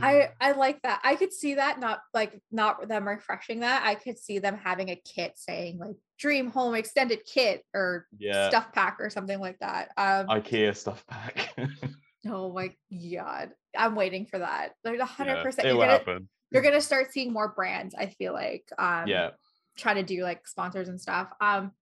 [0.00, 1.00] I I like that.
[1.02, 3.84] I could see that not like not them refreshing that.
[3.84, 8.48] I could see them having a kit saying like Dream Home Extended Kit or Yeah,
[8.48, 9.90] stuff pack or something like that.
[9.96, 11.54] Um IKEA stuff pack.
[12.26, 12.74] oh my
[13.14, 13.52] god.
[13.76, 14.72] I'm waiting for that.
[14.84, 16.28] There's a hundred Yeah, percent it you're will gonna happen.
[16.50, 18.68] you're gonna start seeing more brands, I feel like.
[18.78, 19.30] Um Yeah,
[19.76, 21.30] try to do like sponsors and stuff.
[21.40, 21.72] Um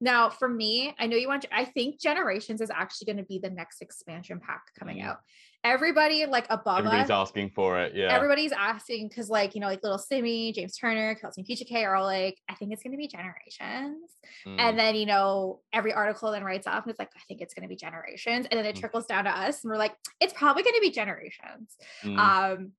[0.00, 3.38] now for me, I know you want I think Generations is actually going to be
[3.38, 5.06] the next expansion pack coming Mm.
[5.06, 5.18] out.
[5.64, 7.94] Everybody like above everybody's us, asking for it.
[7.96, 11.84] Yeah, everybody's asking because like you know like lilsimsie, James Turner, Kelsey and Future K
[11.84, 14.08] are all like, I think it's going to be Generations.
[14.46, 17.40] Mm, And then you know every article then writes off and it's like, I think
[17.40, 18.80] it's going to be Generations, and then it Mm.
[18.80, 21.76] trickles down to us and we're like, it's probably going to be Generations.
[22.04, 22.72] mm, Um,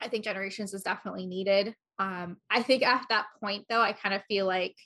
[0.00, 1.74] I think generations is definitely needed.
[1.98, 4.76] Um, I think at that point though, I kind of feel like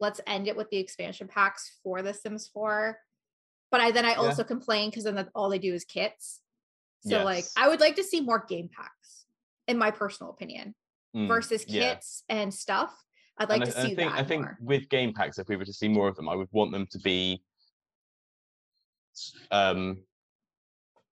[0.00, 2.98] let's end it with the expansion packs for The Sims 4.
[3.70, 6.40] But I then I also complain because then all they do is kits.
[7.00, 9.26] So like I would like to see more game packs,
[9.68, 10.74] in my personal opinion,
[11.16, 11.94] mm, versus yeah.
[11.94, 12.94] kits and stuff.
[13.38, 14.58] I'd like and to I, see I think that I think more.
[14.60, 16.86] with game packs, if we were to see more of them, I would want them
[16.90, 17.42] to be
[19.50, 19.98] um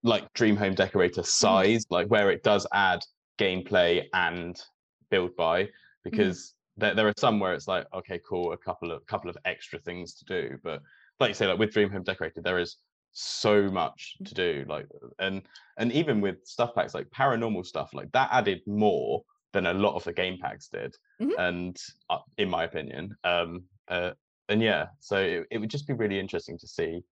[0.03, 1.27] like Dream Home Decorator Mm-hmm.
[1.27, 3.01] size, like where it does add
[3.39, 4.61] gameplay and
[5.11, 6.11] build buy, Mm-hmm.
[6.11, 9.39] because there, there are some where it's like, okay, cool, a couple of couple of
[9.45, 10.59] extra things to do.
[10.63, 10.83] But
[11.21, 12.77] like you say, like with Dream Home Decorator there is
[13.13, 14.65] so much to do.
[14.69, 14.87] Like
[15.19, 15.43] and
[15.79, 19.95] and even with stuff packs like paranormal stuff, like that added more than a lot
[19.95, 21.39] of the game packs did Mhm.
[21.39, 21.77] and
[22.11, 24.11] uh, in my opinion um uh,
[24.49, 27.03] and yeah so it, it would just be really interesting to see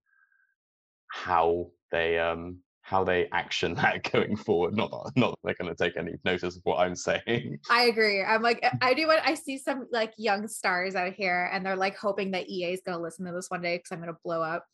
[1.07, 5.75] how they um how they action that going forward not that not that they're going
[5.75, 8.23] to take any notice of what i'm saying I agree.
[8.23, 11.75] I'm like, I- do what I see some like young stars out here and they're
[11.75, 14.13] like hoping that EA is going to listen to this one day because I'm going
[14.13, 14.65] to blow up.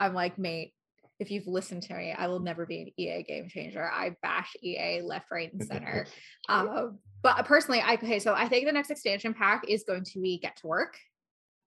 [0.00, 0.72] I'm like, mate,
[1.18, 3.88] if you've listened to me, I will never be an EA game changer.
[3.90, 6.06] I bash EA left, right, and center.
[6.48, 10.20] um, but personally, I okay, so I think the next expansion pack is going to
[10.20, 10.98] be Get to Work.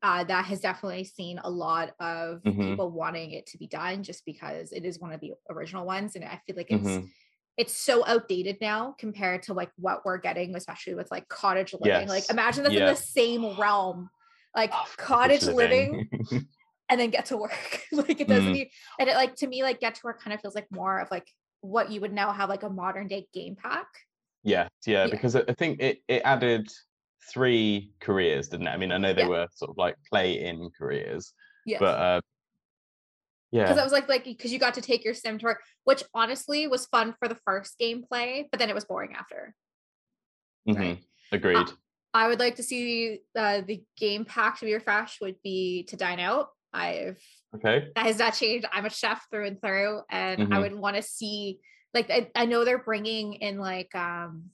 [0.01, 2.61] Uh, that has definitely seen a lot of Mhm.
[2.61, 6.15] people wanting it to be done just because it is one of the original ones.
[6.15, 7.11] And I feel like it's Mhm.
[7.57, 12.07] it's so outdated now compared to like what we're getting, especially with like cottage living.
[12.07, 14.09] Like imagine that's in the same realm,
[14.55, 16.09] like Oh, cottage living living.
[16.89, 17.83] and then get to work.
[17.91, 18.69] like it doesn't Mm.
[18.99, 21.09] and it like to me, like get to work kind of feels like more of
[21.11, 21.27] like
[21.61, 23.87] what you would now have like a modern day game pack.
[24.43, 25.15] yeah yeah Yeah.
[25.15, 26.67] because I think it it added
[27.31, 29.27] three careers didn't it i mean i know they Yeah.
[29.27, 31.33] were sort of like play in careers
[31.65, 31.79] Yes.
[31.79, 32.21] but uh
[33.51, 36.03] yeah because I was like, like, because you got to take your sim tour, which
[36.13, 39.55] honestly was fun for the first gameplay, but then it was boring after.
[40.67, 41.03] mhm, right.
[41.31, 41.71] agreed
[42.13, 45.95] I would like to see uh, the game pack to be refreshed would be to
[45.97, 46.49] dine out.
[46.73, 47.19] I've
[47.55, 48.67] okay that has not changed.
[48.71, 50.61] I'm a chef through and through, and I Mhm.
[50.61, 51.59] would want to see
[51.93, 54.51] like I, I know they're bringing in like um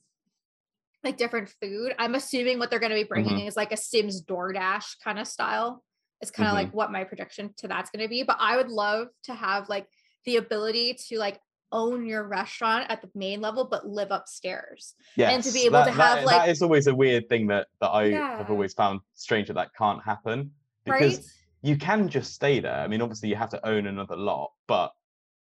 [1.06, 1.94] like different food.
[1.98, 5.26] I'm assuming what they're going to be bringing is like a Sims DoorDash kind of
[5.26, 5.82] style.
[6.20, 6.56] It's kind of Mhm.
[6.56, 8.22] like what my prediction to that's going to be.
[8.24, 9.86] But I would love to have like
[10.24, 11.40] the ability to like
[11.72, 14.94] own your restaurant at the main level, but live upstairs.
[15.16, 17.68] Yes, and to be able to have, like- that is always a weird thing that
[17.80, 18.38] that I Yeah.
[18.38, 20.52] have always found strange that that can't happen
[20.84, 21.26] because right?
[21.62, 22.80] you can just stay there.
[22.80, 24.92] I mean, obviously you have to own another lot, but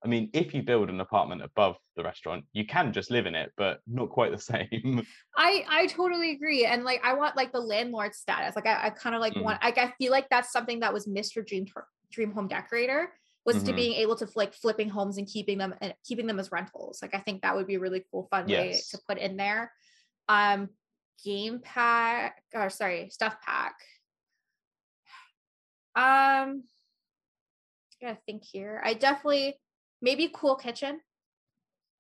[0.03, 3.35] I mean, if you build an apartment above the restaurant, you can just live in
[3.35, 5.05] it, but not quite the same.
[5.37, 8.55] I I totally agree, and like I want like the landlord status.
[8.55, 9.43] Like I, I kind of like Mhm.
[9.43, 9.63] want.
[9.63, 11.45] Like I feel like that's something that was Mr.
[11.45, 11.65] Dream
[12.11, 13.13] Dream Home Decorator
[13.45, 13.75] was to Mhm.
[13.75, 17.01] being able to like flipping homes and keeping them and keeping them as rentals.
[17.01, 19.71] Like I think that would be a really cool, fun way to put in there.
[20.27, 20.69] Um,
[21.23, 23.75] game pack or sorry, stuff pack.
[25.95, 26.63] Um,
[28.01, 28.81] I gotta think here.
[28.83, 29.59] I definitely
[30.01, 31.01] maybe cool kitchen.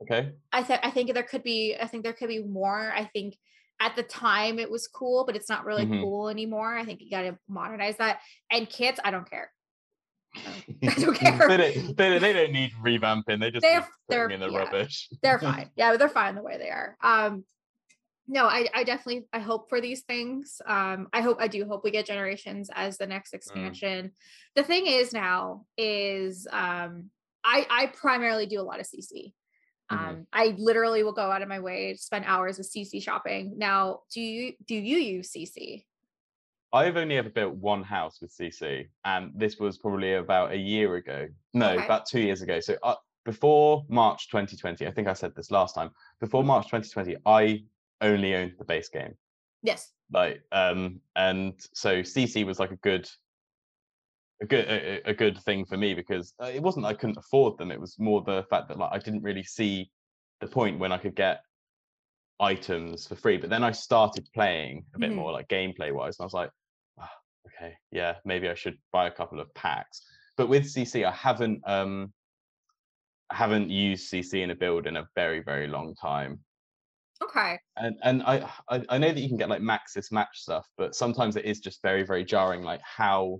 [0.01, 0.31] okay.
[0.51, 2.91] I think I think there could be I think there could be more.
[2.95, 3.37] I think
[3.79, 6.01] at the time it was cool, but it's not really Mhm.
[6.01, 6.75] cool anymore.
[6.77, 8.19] I think you got to modernize that.
[8.51, 9.51] And kits, I don't care.
[10.35, 11.47] I don't care.
[11.47, 13.39] they, don't, they, they don't need revamping.
[13.39, 14.57] They just They're- they're- in the yeah.
[14.59, 15.09] rubbish.
[15.23, 15.69] They're fine.
[15.75, 16.95] Yeah, they're fine the way they are.
[17.03, 17.43] Um
[18.27, 20.61] no, I I definitely I hope for these things.
[20.65, 23.09] Um I hope I do hope we get generations as the Mm.
[23.09, 24.11] next expansion.
[24.55, 27.09] The thing is now is um
[27.43, 29.33] I I primarily do a lot of CC.
[29.89, 30.25] Um, Mhm.
[30.31, 33.57] I literally will go out of my way to spend hours with CC shopping.
[33.57, 35.85] Now, do you do you use CC?
[36.73, 40.95] I've only ever built one house with CC, and this was probably about a year
[40.95, 41.27] ago.
[41.53, 41.83] No, Okay.
[41.83, 42.61] about two years ago.
[42.61, 45.91] So uh, before March 2020, I think I said this last time.
[46.21, 47.65] Before March 2020, I
[47.99, 49.17] only owned the base game.
[49.63, 49.91] Yes.
[50.13, 53.09] Like, um, and so CC was like a good
[54.41, 57.57] a good a, a good thing for me because uh, it wasn't I couldn't afford
[57.57, 57.71] them.
[57.71, 59.91] It was more the fact that like I didn't really see
[60.39, 61.41] the point when I could get
[62.39, 63.37] items for free.
[63.37, 65.15] But then I started playing a bit Mhm.
[65.15, 66.51] more like gameplay wise, and I was like,
[66.99, 67.11] "Ah,
[67.47, 70.01] okay, yeah, maybe I should buy a couple of packs.
[70.37, 72.13] But with CC, I haven't um
[73.31, 76.45] I haven't used CC in a build in a very very long time.
[77.21, 77.59] Okay.
[77.77, 80.93] And and I, I I know that you can get like Maxis match stuff, but
[80.95, 83.39] sometimes it is just very very jarring, like how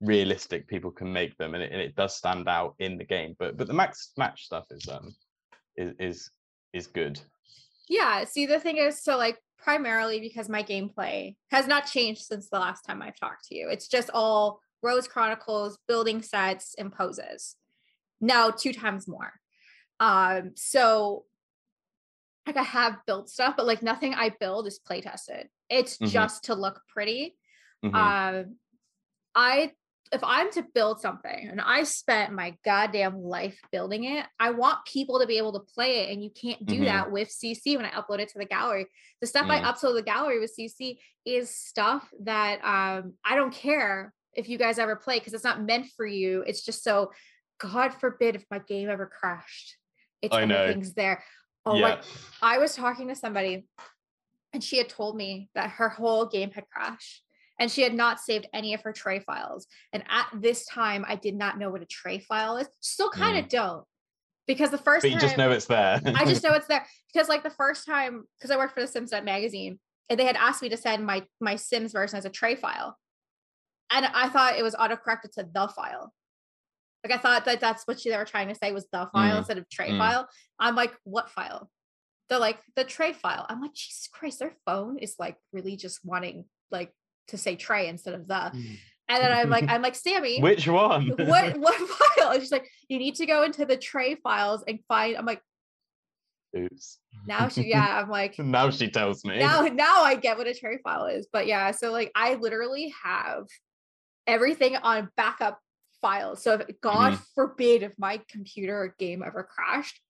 [0.00, 3.34] realistic people can make them, and it, and it does stand out in the game.
[3.38, 5.14] But but the Maxis Match stuff is um
[5.76, 6.30] is is
[6.72, 7.20] is good.
[7.88, 8.24] Yeah.
[8.24, 12.58] See, the thing is, so like primarily because my gameplay has not changed since the
[12.58, 13.68] last time I've talked to you.
[13.68, 17.56] It's just all Rose Chronicles, building sets, and poses.
[18.20, 19.32] Now two times more.
[19.98, 21.24] Um, so
[22.46, 25.48] like I have built stuff, but like nothing I build is play tested.
[25.68, 26.08] It's Mhm.
[26.08, 27.36] just to look pretty.
[27.84, 27.94] Mhm.
[27.94, 28.56] Um,
[29.34, 29.72] I
[30.12, 34.84] if I'm to build something and I spent my goddamn life building it, I want
[34.84, 36.84] people to be able to play it, and you can't do Mhm.
[36.86, 38.86] that with CC when I upload it to the gallery.
[39.20, 39.64] The stuff I Mm.
[39.64, 44.58] upload to the gallery with CC is stuff that um, I don't care if you
[44.58, 46.42] guys ever play because it's not meant for you.
[46.46, 47.12] It's just so,
[47.58, 49.76] God forbid, if my game ever crashed,
[50.22, 50.72] it's I know.
[50.96, 51.24] there.
[51.66, 51.80] Oh yeah.
[51.96, 52.02] my
[52.42, 53.66] I was talking to somebody
[54.52, 57.22] and she had told me that her whole game had crashed
[57.60, 59.66] and she had not saved any of her tray files.
[59.92, 62.66] And at this time, I did not know what a tray file is.
[62.80, 63.84] Still kind of don't
[64.46, 66.00] because the first But you time just know it's there.
[66.06, 68.88] I just know it's there because like the first time because I worked for the
[68.88, 72.30] Simsnet magazine and they had asked me to send my my Sims version as a
[72.30, 72.96] tray file.
[73.92, 76.14] And I thought it was autocorrected to the file.
[77.04, 79.38] Like I thought that that's what they were trying to say was the file Mm,
[79.38, 79.98] instead of tray mm.
[79.98, 80.28] file.
[80.58, 81.70] I'm like, what file?
[82.28, 83.44] They're like the tray file.
[83.48, 86.92] I'm like, Jesus Christ, their phone is like really just wanting like
[87.30, 88.34] to say tray instead of the.
[88.34, 88.78] Mm.
[89.08, 91.08] And then I'm like, I'm like, Sammy, Which one?
[91.16, 92.30] what what file?
[92.30, 95.16] And she's like, you need to go into the tray files and find.
[95.16, 95.42] I'm like,
[96.56, 96.98] Oops.
[97.26, 98.00] now she, yeah.
[98.00, 99.38] I'm like, Now she tells me.
[99.38, 101.26] now now I get what a tray file is.
[101.32, 103.46] But yeah, so like I literally have
[104.26, 105.58] everything on backup
[106.00, 106.42] files.
[106.42, 107.22] So if God mm-hmm.
[107.34, 110.00] forbid if my computer or game ever crashed,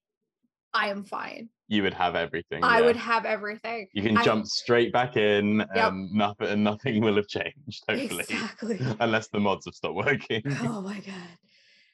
[0.73, 1.49] I am fine.
[1.67, 2.63] you would have everything.
[2.63, 2.85] I yeah.
[2.85, 3.87] would have everything.
[3.93, 8.25] You can I- jump straight back in, um, nothing, and nothing will have changed, hopefully,
[8.29, 8.79] Exactly.
[8.99, 10.41] unless the mods have stopped working.
[10.63, 11.37] oh my god.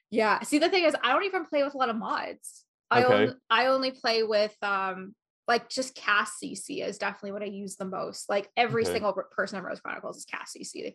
[0.10, 0.40] Yeah.
[0.42, 2.64] See, the thing is, I don't even play with a lot of mods.
[2.90, 3.14] I Okay.
[3.14, 5.14] only I only play with um
[5.48, 8.30] like just CAS CC is definitely what I use the most.
[8.30, 8.94] Like every Okay.
[8.94, 10.94] single person on Rose Chronicles is CAS CC,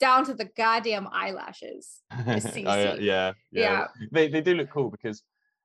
[0.00, 2.02] down to the goddamn eyelashes.
[2.12, 2.22] Oh,
[2.56, 3.86] yeah, yeah, yeah.
[4.12, 5.22] They they do look cool because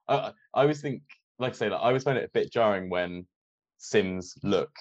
[0.07, 1.01] I I I always think,
[1.41, 3.25] like I say, like, I always find it a bit jarring when
[3.77, 4.71] Sims look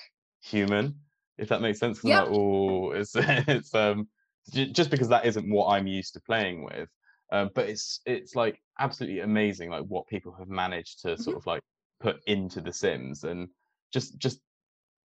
[0.42, 0.94] human,
[1.38, 2.00] if that makes sense.
[2.04, 2.28] Yep.
[2.28, 4.08] like, oh, it's it's um
[4.50, 6.88] just because that isn't what I'm used to playing with.
[7.32, 11.46] Um, but it's it's like absolutely amazing, like what people have managed to sort of
[11.46, 11.62] like
[12.00, 13.48] put into the Sims and
[13.92, 14.40] just just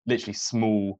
[0.07, 0.99] literally small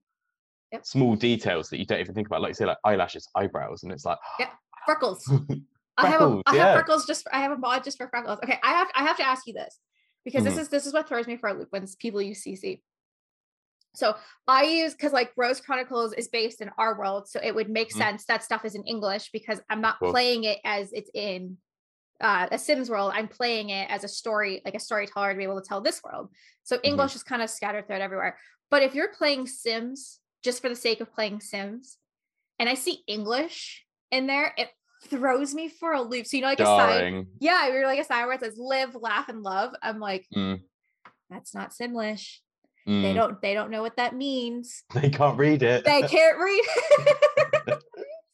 [0.73, 0.87] Yep.
[0.87, 3.93] small details that you don't even think about, like you say, like eyelashes, eyebrows, and
[3.93, 4.51] it's like yeah,
[4.85, 5.23] Freckles.
[5.97, 6.65] I have a Freckles, I yeah.
[6.65, 8.41] have freckles just I have a mod just for freckles.
[8.43, 9.79] Okay, I have I have to ask you this
[10.25, 10.47] because Mhm.
[10.47, 12.83] this is this is what throws me for a loop when people use CC.
[13.95, 14.17] So
[14.49, 17.91] I use because like Rose Chronicles is based in our world, so it would make
[17.91, 17.99] Mhm.
[17.99, 20.11] sense that stuff is in English because I'm not Cool.
[20.11, 21.59] playing it as it's in
[22.21, 23.13] uh, a Sims world.
[23.13, 26.01] I'm playing it as a story, like a storyteller to be able to tell this
[26.03, 26.33] world.
[26.63, 28.39] So English is kind of scattered throughout everywhere.
[28.71, 31.99] But if you're playing Sims just for the sake of playing Sims,
[32.61, 34.71] and I see English in there, it
[35.09, 36.27] throws me for a loop.
[36.27, 38.95] So you know, like a sign, yeah, we're like a sign where it says "live,
[38.95, 40.61] laugh, and love." I'm like, Mm,
[41.31, 42.39] that's not Simlish.
[42.87, 43.15] They mm.
[43.15, 43.41] don't.
[43.41, 44.83] They don't know what that means.
[44.95, 45.85] They can't read it.
[45.85, 46.65] They can't read.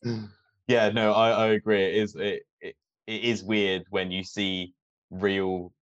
[0.02, 0.24] it.
[0.66, 1.84] yeah, no, I, I agree.
[1.84, 2.74] It is it, it
[3.06, 4.74] it is weird when you see
[5.10, 5.72] real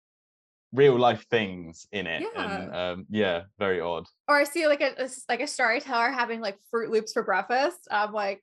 [0.75, 2.25] real life things in it.
[2.37, 4.07] And um yeah, very odd.
[4.29, 7.89] or I see like a like a storyteller having like Fruit Loops for breakfast.
[7.91, 8.43] I'm like,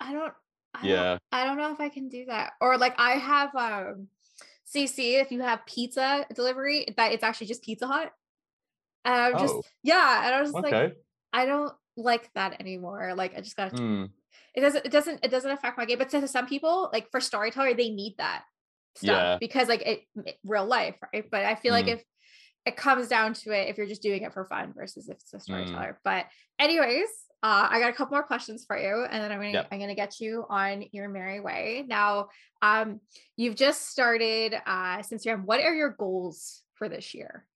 [0.00, 0.32] I don't.
[0.74, 1.18] I don't Yeah.
[1.32, 2.52] I don't know if I can do that.
[2.60, 4.08] Or like I have um
[4.66, 8.12] CC if you have pizza delivery, that it's actually just Pizza Hut.
[9.04, 9.62] And I'm just Oh.
[9.82, 10.96] yeah, and I was just like,
[11.32, 13.14] I don't like that anymore.
[13.16, 14.10] Like I just gotta Mm,
[14.54, 15.98] it doesn't it doesn't it doesn't affect my game.
[15.98, 18.44] But to some people, like for storyteller, they need that
[18.96, 19.36] stuff Yeah.
[19.40, 21.24] because like it, it- real life, right?
[21.30, 21.94] But I feel like Mm.
[21.94, 22.04] if
[22.66, 25.32] it comes down to it, if you're just doing it for fun versus if it's
[25.32, 25.42] a Mm.
[25.42, 26.00] storyteller.
[26.04, 26.26] But
[26.58, 27.08] anyways,
[27.42, 29.68] uh, I got a couple more questions for you, and then I'm gonna Yep.
[29.70, 31.84] I'm gonna get you on your merry way.
[31.86, 32.28] Now,
[32.62, 33.00] um,
[33.36, 35.44] you've just started uh Instagram.
[35.44, 37.46] What are your goals for this year?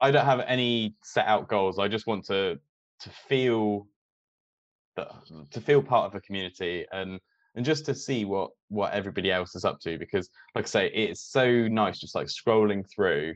[0.00, 1.78] I don't have any set out goals.
[1.78, 2.58] I just want to
[3.00, 3.86] to feel
[4.96, 5.10] that
[5.50, 7.20] to feel part of a community and
[7.54, 10.86] and just to see what what everybody else is up to because like i say
[10.88, 13.34] it's so nice just like scrolling through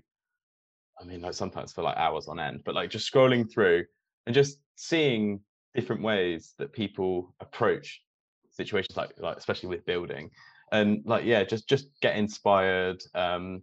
[1.00, 3.84] i mean like sometimes for like hours on end but like just scrolling through
[4.26, 5.40] and just seeing
[5.74, 8.02] different ways that people approach
[8.50, 10.30] situations like like especially with building
[10.72, 13.62] and like yeah just just get inspired um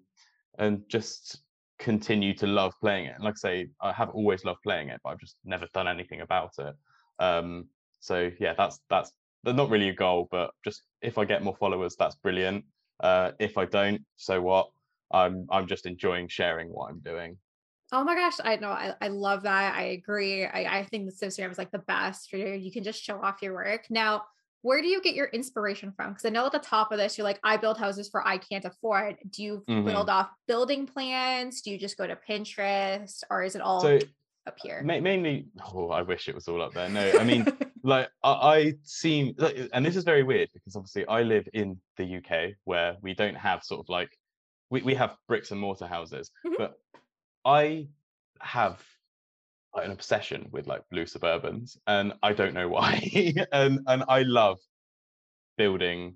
[0.58, 1.42] and just
[1.80, 3.16] continue to love playing it.
[3.16, 5.88] And like i say i have always loved playing it but i've just never done
[5.88, 6.76] anything about it.
[7.20, 7.68] Um
[8.00, 9.12] so yeah that's that's
[9.44, 12.66] not really a goal but just if i get more followers that's brilliant.
[13.00, 14.68] Uh if i don't so what?
[15.12, 17.38] I'm i'm just enjoying sharing what i'm doing
[17.94, 18.70] Oh my gosh, I know.
[18.70, 19.76] I, I love that.
[19.76, 20.46] I agree.
[20.46, 22.50] I, I think the Instagram is like the best for you.
[22.54, 23.86] You can just show off your work.
[23.90, 24.24] Now,
[24.62, 26.10] where do you get your inspiration from?
[26.10, 28.38] Because I know at the top of this, you're like, I build houses for I
[28.38, 29.16] can't afford.
[29.30, 29.86] Do you mm-hmm.
[29.86, 31.62] build off building plans?
[31.62, 34.00] Do you just go to Pinterest or is it all so,
[34.46, 34.82] up here?
[34.84, 36.90] Ma- mainly, oh, I wish it was all up there.
[36.90, 37.48] No, I mean,
[37.84, 41.80] like I, I seem, like, and this is very weird because obviously I live in
[41.96, 44.10] the UK where we don't have sort of like,
[44.70, 46.56] we, we have bricks and mortar houses, mm-hmm.
[46.58, 46.74] but
[47.48, 47.88] I
[48.42, 48.84] have
[49.74, 53.10] an obsession with like blue suburbans and I don't know why.
[53.54, 54.60] and and I love
[55.58, 56.16] building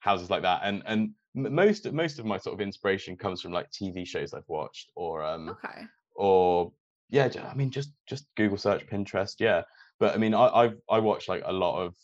[0.00, 0.62] houses like that.
[0.64, 4.48] And and most most of my sort of inspiration comes from like TV shows I've
[4.48, 5.82] watched or um okay.
[6.16, 6.72] or
[7.10, 9.62] yeah, I mean just just Google search Pinterest, yeah.
[10.00, 11.94] But I mean I I've I watch like a lot of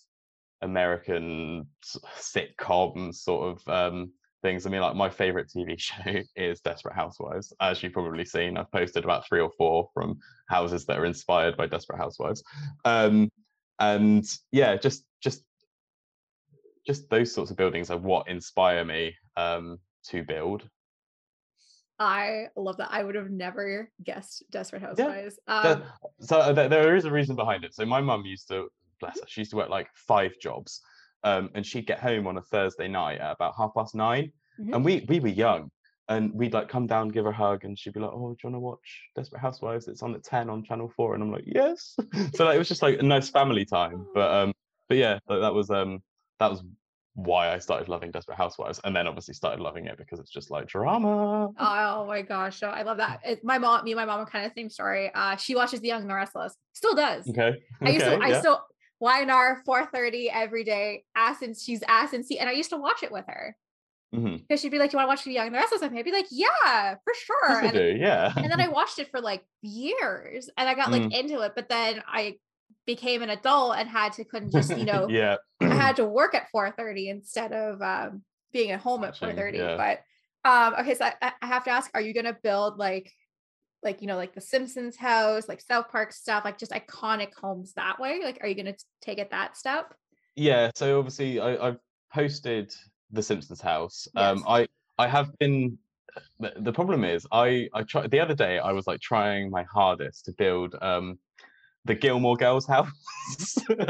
[0.63, 1.67] American
[2.17, 4.13] sitcoms sort of um
[4.43, 4.67] things.
[4.67, 7.53] I mean, like my favorite TV show is Desperate Housewives.
[7.61, 10.19] As you've probably seen, I've posted about three or four from
[10.49, 12.43] houses that are inspired by Desperate Housewives.
[12.85, 13.31] Um,
[13.79, 15.45] and yeah, just just
[16.87, 20.69] just those sorts of buildings are what inspire me um, to build.
[22.01, 22.91] I love that.
[22.93, 25.39] I would have never guessed Desperate Housewives.
[25.49, 25.61] Yeah.
[25.61, 25.83] Um,
[26.21, 27.75] so uh, there is a reason behind it.
[27.75, 28.69] So my mum used to,
[29.01, 30.81] bless her, she used to work like five jobs
[31.25, 34.75] um, and she'd get home on a Thursday night at about half past 9 mm-hmm.
[34.75, 35.71] and we we were young,
[36.09, 38.37] and we'd like come down, give her a hug, and she'd be like, "Oh, do
[38.43, 39.89] you want to watch Desperate Housewives?
[39.89, 41.15] It's on at ten on Channel 4.
[41.15, 41.97] and I'm like, "Yes."
[42.35, 44.53] so like, it was just like a nice family time, but um,
[44.89, 46.03] but yeah, like, that was um,
[46.39, 46.63] that was
[47.15, 50.51] why I started loving Desperate Housewives, and then obviously started loving it because it's just
[50.51, 51.51] like drama.
[51.59, 53.21] Oh my gosh, I love that.
[53.25, 55.11] It, my mom, me and my mom are kind of the same story.
[55.13, 57.29] Uh, she watches The Young and the Restless, still does.
[57.29, 57.61] Okay.
[57.83, 58.19] I used to, yeah.
[58.23, 58.65] I still
[59.03, 61.05] YNR 4:30 every day.
[61.15, 63.57] Ass and she's ass and see, and I used to watch it with her
[64.11, 64.57] because mm-hmm.
[64.57, 65.99] she'd be like, "Do "You want to watch The Young and the Restless with me?"
[65.99, 68.33] I'd be like, "Yeah, for sure." And, do, yeah.
[68.37, 71.13] and then I watched it for like years, and I got like mm.
[71.13, 71.53] into it.
[71.55, 72.37] But then I
[72.87, 76.35] became an adult and had to couldn't just you know yeah I had to work
[76.35, 78.23] at 4:30 instead of um,
[78.53, 79.57] being at home at 4:30.
[79.57, 79.77] Yeah.
[79.77, 83.13] But um, okay, so I, I have to ask: Are you gonna build like
[83.83, 87.73] like you know like the simpsons house like south park stuff like just iconic homes
[87.75, 89.95] that way like are you going to take it that step
[90.35, 91.79] yeah so obviously I, have
[92.13, 92.75] posted
[93.11, 94.47] the simpsons house um, yes.
[94.47, 94.67] um i
[94.99, 95.79] i have been
[96.39, 100.25] the problem is i i tried the other day i was like trying my hardest
[100.25, 101.19] to build um
[101.85, 102.91] the Gilmore Girls house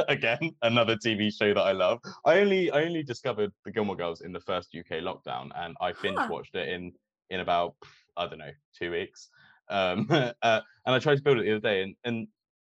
[0.08, 1.98] again, another TV show that I love.
[2.24, 5.92] I only I only discovered the Gilmore Girls in the first UK lockdown, and I
[6.00, 6.92] binge watched it in
[7.30, 7.74] in about
[8.16, 9.28] I don't know two weeks.
[9.70, 12.28] Um, uh, and I tried to build it the other day, and and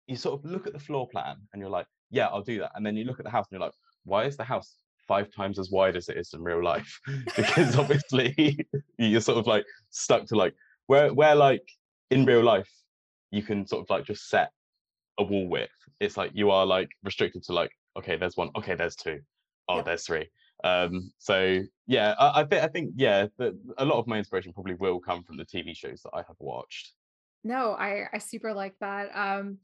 [0.07, 2.71] you sort of look at the floor plan, and you're like, yeah, I'll do that.
[2.75, 4.75] And then you look at the house, and you're like, why is the house
[5.07, 6.99] five times as wide as it is in real life?
[7.35, 8.57] because obviously
[8.97, 10.53] you're sort of like stuck to like
[10.87, 11.67] where where like
[12.11, 12.69] in real life
[13.31, 14.51] you can sort of like just set
[15.19, 15.71] a wall width.
[15.99, 19.19] It's like you are like restricted to like okay, there's one, okay, there's two,
[19.69, 19.85] oh, yep.
[19.85, 20.29] there's three.
[20.65, 24.51] Um, so yeah, I, I think I think yeah, the, a lot of my inspiration
[24.51, 26.93] probably will come from the TV shows that I have watched.
[27.43, 29.09] No, I I super like that.
[29.15, 29.59] Um,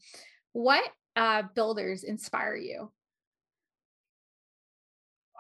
[0.53, 0.83] what
[1.15, 2.91] uh, builders inspire you?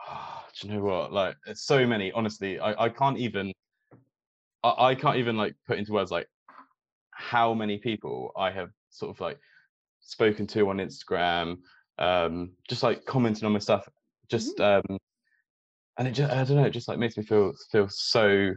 [0.09, 1.13] Oh, do you know what?
[1.13, 2.11] Like, so many.
[2.11, 3.53] Honestly, I I can't even.
[4.63, 6.27] I, I can't even like put into words like
[7.11, 9.37] how many people I have sort of like
[9.99, 11.57] spoken to on Instagram,
[11.99, 13.87] um, just like commenting on my stuff,
[14.27, 14.91] just mm-hmm.
[14.91, 14.97] um,
[16.01, 18.53] and it just I don't know, it just like makes me feel feel so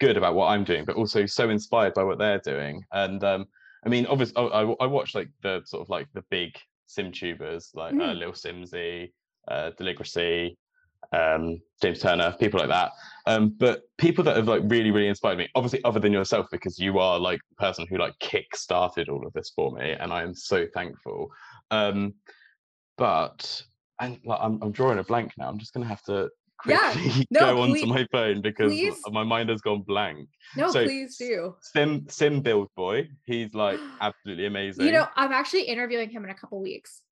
[0.00, 2.82] good about what I'm doing, but also so inspired by what they're doing.
[2.90, 3.44] And um,
[3.84, 6.52] I mean, obviously, I, I, watch like the sort of like the big
[6.86, 8.02] sim tubers like uh, mm.
[8.08, 9.12] uh, lilsimsie,
[9.48, 10.56] uh, Deligracy,
[11.12, 12.92] um, James Turner, people like that.
[13.26, 16.78] Um, but people that have like really, really inspired me, obviously, other than yourself, because
[16.78, 20.14] you are like the person who like kick started all of this for me, and
[20.14, 21.28] I am so thankful.
[21.70, 22.14] Um,
[22.96, 23.62] but
[24.00, 25.46] and like, I'm, I'm drawing a blank now.
[25.48, 28.94] I'm just gonna have to quickly yeah, no, go please, onto my phone because please.
[29.10, 30.28] my mind has gone blank.
[30.56, 31.54] No, so, please do.
[31.60, 33.08] Sim Sim Build Boy.
[33.24, 34.86] He's like absolutely amazing.
[34.86, 37.02] You know, I'm actually interviewing him in a couple weeks.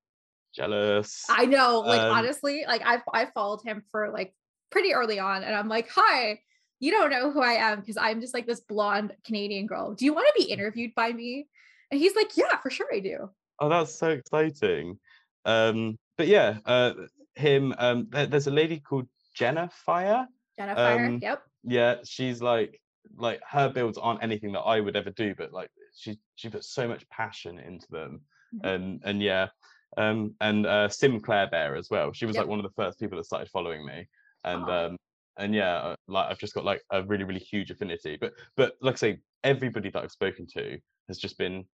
[0.55, 1.25] jealous.
[1.29, 4.35] I know, like Um, honestly, like I've I followed him for like
[4.71, 6.41] pretty early on, and I'm like, hi,
[6.81, 9.95] you don't know who I am because I'm just like this blonde Canadian girl.
[9.95, 11.47] Do you want to be interviewed by me?
[11.91, 13.31] And he's like, yeah, for sure I do.
[13.61, 14.99] Oh, that's so exciting.
[15.45, 16.93] Um, but yeah, uh,
[17.37, 17.75] him.
[17.79, 19.07] Um, there- there's a lady called
[19.37, 20.27] Jenna Fire.
[20.59, 21.43] Jennifer, Um, yep.
[21.63, 22.81] Yeah, she's like
[23.17, 26.71] like her builds aren't anything that I would ever do, but like she she puts
[26.71, 28.23] so much passion into them,
[28.55, 28.61] Mhm.
[28.65, 29.49] and and yeah,
[29.97, 32.13] um, and uh, Sinclair Bear as well.
[32.13, 32.45] She was Yep.
[32.45, 34.09] like one of the first people that started following me,
[34.45, 34.87] and Oh.
[34.87, 34.97] um,
[35.37, 38.17] and yeah, like I've just got like a really really huge affinity.
[38.17, 41.67] But but like I say, everybody that I've spoken to has just been.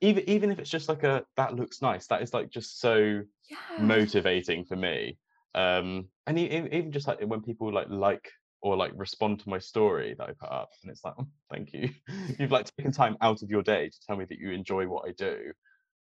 [0.00, 3.24] Even, even if it's just like a that looks nice that is like just so
[3.50, 3.56] Yeah.
[3.80, 5.18] motivating for me
[5.54, 8.30] um and even just like when people like like
[8.60, 11.72] or like respond to my story that i put up and it's like oh, thank
[11.72, 11.88] you
[12.38, 15.08] you've like taken time out of your day to tell me that you enjoy what
[15.08, 15.52] i do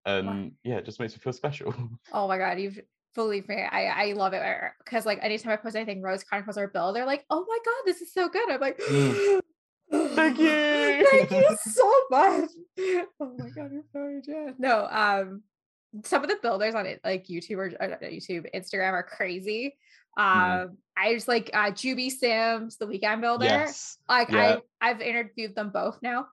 [0.06, 1.74] and yeah it just makes me feel special
[2.14, 2.80] Oh my god, you've
[3.16, 4.44] believe me, I I love it
[4.84, 7.82] because like anytime I post anything Rose Chronicles or Bill, they're like, oh my god,
[7.86, 8.50] this is so good.
[8.50, 9.42] I'm like, Mm.
[10.16, 10.50] Thank you.
[10.50, 12.50] thank you so much.
[13.20, 14.60] Oh my god, you're so good.
[14.60, 15.44] No, um,
[16.04, 19.78] some of the builders on it, like YouTube or uh, YouTube, Instagram, are crazy.
[20.18, 20.76] Um, Mm.
[20.98, 23.46] I just like uh, Juby Sims, the weekend builder.
[23.46, 24.60] yes Like Yeah.
[24.82, 26.28] I I've interviewed them both now.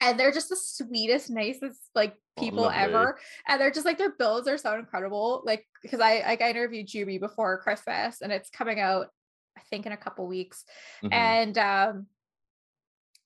[0.00, 2.78] And they're just the sweetest, nicest like Oh, people lovely.
[2.78, 3.18] ever.
[3.48, 5.42] And they're just like their builds are so incredible.
[5.44, 9.08] Like because I like I interviewed Juby before Christmas and it's coming out,
[9.56, 10.64] I think in a couple weeks.
[11.02, 11.12] Mhm.
[11.14, 12.06] And um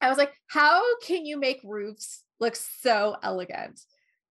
[0.00, 3.80] I was like, how can you make roofs look so elegant?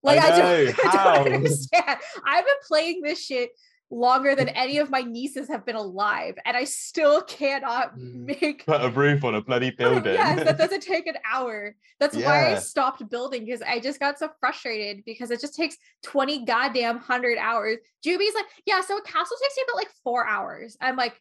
[0.04, 1.97] Like I, know, don't, I don't understand.
[2.26, 3.52] I've been playing this shit
[3.93, 8.26] longer than any of my nieces have been alive, and I still cannot Mm.
[8.39, 11.76] make put a roof on a bloody building Yes, that doesn't take an hour.
[11.99, 15.76] That's why I stopped building because I just got so frustrated because it just takes
[16.04, 17.78] 20 goddamn hundred hours.
[18.04, 20.78] Juby's like, yeah, so a castle takes you about like four hours.
[20.80, 21.20] I'm like,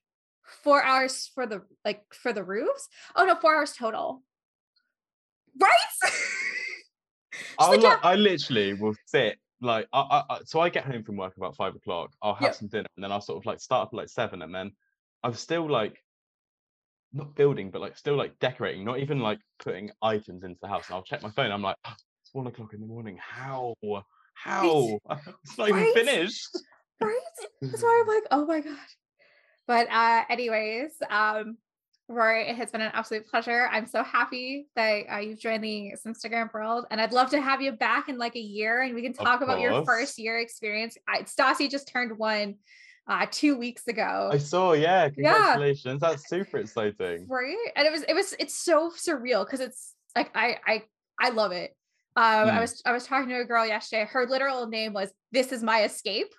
[0.62, 2.89] four hours for the like for the roofs?
[3.16, 4.22] Oh no, four hours total.
[5.61, 6.12] Right?
[7.59, 7.99] I, like, yeah.
[8.03, 11.75] I literally will sit like I, I, so I get home from work about five
[11.75, 12.13] o'clock.
[12.23, 12.55] I'll have Yep.
[12.55, 14.73] some dinner and then I'll sort of like start up at like seven and then
[15.23, 16.03] I'm still like
[17.13, 20.89] not building but like still like decorating, not even like putting items into the house.
[20.89, 21.53] And I'll check my phone.
[21.53, 23.19] I'm like, "Oh, it's one o'clock in the morning.
[23.21, 23.75] How?
[24.35, 24.99] How?
[25.45, 26.59] It's not even finished.
[27.01, 27.21] right?
[27.61, 28.79] That's why I'm like, oh my god.
[29.67, 31.59] But uh anyways, um
[32.11, 33.69] Rory, it has been an absolute pleasure.
[33.71, 37.63] I'm so happy that uh, you've joined the Instagram world, and I'd love to have
[37.63, 40.99] you back in like a year, and we can talk about your first year experience.
[41.09, 42.57] I, Stassi just turned one
[43.09, 45.09] uh, two weeks ago, I saw, yeah.
[45.17, 45.55] Yeah.
[45.55, 46.01] Congratulations.
[46.01, 47.27] That's super exciting.
[47.29, 47.57] right?
[47.77, 50.83] And it was it was it's so surreal because it's like I I
[51.21, 51.75] I love it.
[52.17, 52.61] Um, I Mm.
[52.61, 54.05] was I was talking to a girl yesterday.
[54.05, 56.33] Her literal name was "This is my escape,"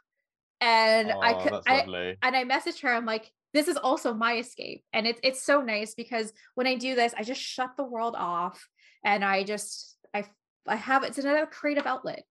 [0.59, 2.93] and I Oh, could I, and I messaged her.
[2.93, 6.75] I'm like, this is also my escape, and it's it's so nice because when I
[6.75, 8.65] do this, I just shut the world off,
[9.03, 10.25] and I just I
[10.67, 12.23] I have it's another creative outlet,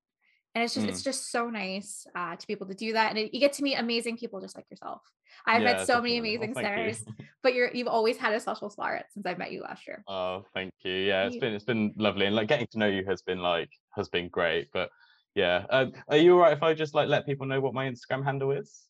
[0.54, 0.88] and it's just Mm.
[0.90, 3.54] it's just so nice uh, to be able to do that, and it, you get
[3.54, 5.02] to meet amazing people just like yourself.
[5.46, 6.34] I've Yeah, met so many definitely.
[6.36, 6.94] Amazing thank you.
[6.94, 7.04] stars,
[7.42, 10.02] but you're you've always had a special spot since I met you last year.
[10.08, 10.92] Oh, thank you.
[10.92, 13.70] Yeah, it's been it's been lovely, and like getting to know you has been like
[13.90, 14.68] has been great.
[14.72, 14.90] But
[15.34, 18.24] yeah, um, are you alright if I just like let people know what my Instagram
[18.24, 18.86] handle is?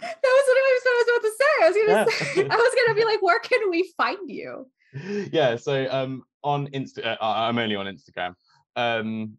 [0.00, 1.21] That was what I was, I was about to say.
[1.62, 2.04] I was gonna Yeah.
[2.04, 4.66] say, I was gonna be like, where can we find you?
[5.32, 8.34] yeah, so um on Insta, uh, I'm only on Instagram.
[8.76, 9.38] Um,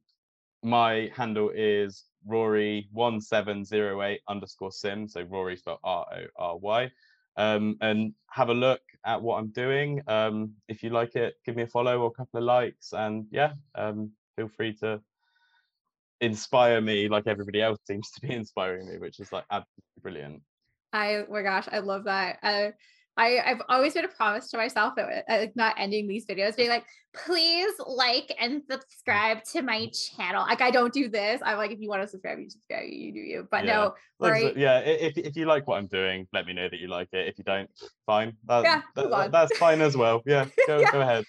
[0.63, 5.07] my handle is Rory one seven zero eight underscore sim.
[5.07, 6.91] So Rory spelled R O R Y.
[7.35, 10.01] Um, and have a look at what I'm doing.
[10.07, 13.25] Um, if you like it, give me a follow or a couple of likes, and
[13.31, 15.01] yeah, um, feel free to
[16.21, 20.41] inspire me like everybody else seems to be inspiring me, which is like absolutely brilliant.
[20.93, 22.37] I oh my gosh, I love that.
[22.43, 22.71] Uh,
[23.17, 26.69] I I've always made a promise to myself that uh, not ending these videos being
[26.69, 26.85] like,
[27.15, 30.43] please like and subscribe to my channel.
[30.47, 31.41] Like I don't do this.
[31.43, 32.85] I'm like, if you want to subscribe, you subscribe.
[32.89, 33.47] You do you.
[33.51, 33.73] But Yeah.
[33.75, 34.55] no, right?
[34.57, 37.27] yeah, if if you like what I'm doing, let me know that you like it.
[37.27, 37.69] If you don't,
[38.05, 38.37] fine.
[38.45, 40.21] That, Yeah, that- that's fine as well.
[40.25, 40.91] Yeah, go Yeah.
[40.91, 41.25] go ahead.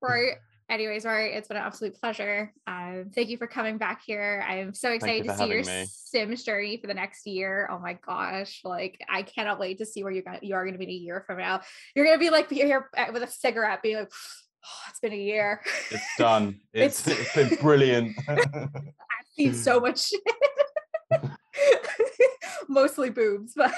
[0.00, 0.36] Right.
[0.68, 2.52] Anyways, Rory, It's been an absolute pleasure.
[2.66, 4.44] Um, thank you for coming back here.
[4.48, 5.86] I'm so you excited to see your me.
[5.88, 7.68] Sims journey for the next year.
[7.70, 8.62] Oh my gosh.
[8.64, 10.92] Like I cannot wait to see where you're gonna you are gonna be in a
[10.94, 11.60] year from now.
[11.94, 14.10] You're gonna be like here with a cigarette, being like,
[14.66, 15.60] oh, it's been a year.
[15.92, 16.58] It's done.
[16.72, 18.16] It's It's- it's been brilliant.
[18.28, 18.68] I've
[19.36, 20.20] seen so much shit.
[22.68, 23.72] Mostly boobs, but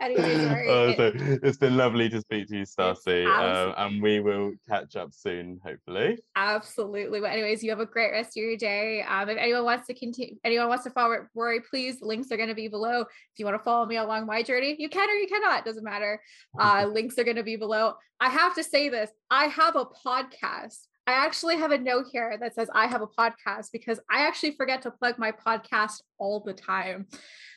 [0.00, 0.68] anyways, right.
[0.68, 4.96] oh, so it's been lovely to speak to you, Stacy, um, and we will catch
[4.96, 6.18] up soon, hopefully.
[6.36, 7.20] Absolutely.
[7.20, 9.02] But anyways, you have a great rest of your day.
[9.02, 12.48] Um, if anyone wants to continue, anyone wants to follow Rory, please links are going
[12.48, 13.02] to be below.
[13.02, 15.64] If you want to follow me along my journey, you can or you cannot.
[15.64, 16.20] Doesn't matter.
[16.58, 17.94] Uh, links are going to be below.
[18.18, 19.10] I have to say this.
[19.30, 20.86] I have a podcast.
[21.06, 24.52] I actually have a note here that says I have a podcast because I actually
[24.52, 27.06] forget to plug my podcast all the time.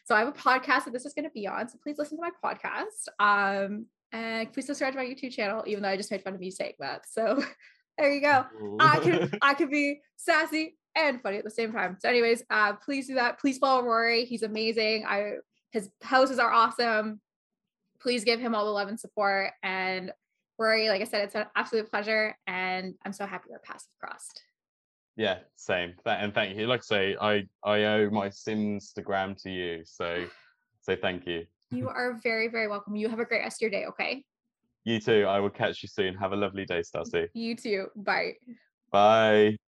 [0.06, 1.70] So I have a podcast that this is going to be on.
[1.70, 3.08] So please listen to my podcast.
[3.20, 6.40] Um, and please subscribe to my YouTube channel, even though I just made fun of
[6.40, 7.04] me saying that.
[7.10, 7.44] So
[7.98, 8.46] there you go.
[8.80, 11.98] I can I can be sassy and funny at the same time.
[12.00, 13.40] So, anyways, uh, please do that.
[13.40, 14.26] Please follow Rory.
[14.26, 15.06] He's amazing.
[15.08, 15.36] I
[15.72, 17.20] his houses are awesome.
[18.00, 19.52] Please give him all the love and support.
[19.64, 20.12] And
[20.60, 24.10] Rory, like I said, it's an absolute pleasure, and I'm so happy our paths have
[24.10, 24.44] crossed.
[25.16, 25.94] Yeah, same.
[26.06, 26.68] And thank you.
[26.68, 30.26] Like I say, I I owe my Simstagram to you, so
[30.82, 31.46] so thank you.
[31.72, 32.96] You are very very welcome.
[32.96, 33.86] You have a great rest of your day.
[33.86, 34.24] Okay.
[34.86, 35.26] You too.
[35.28, 36.14] I will catch you soon.
[36.16, 37.28] Have a lovely day, Stacy.
[37.34, 37.88] You too.
[37.96, 38.34] Bye.
[38.92, 39.58] Bye.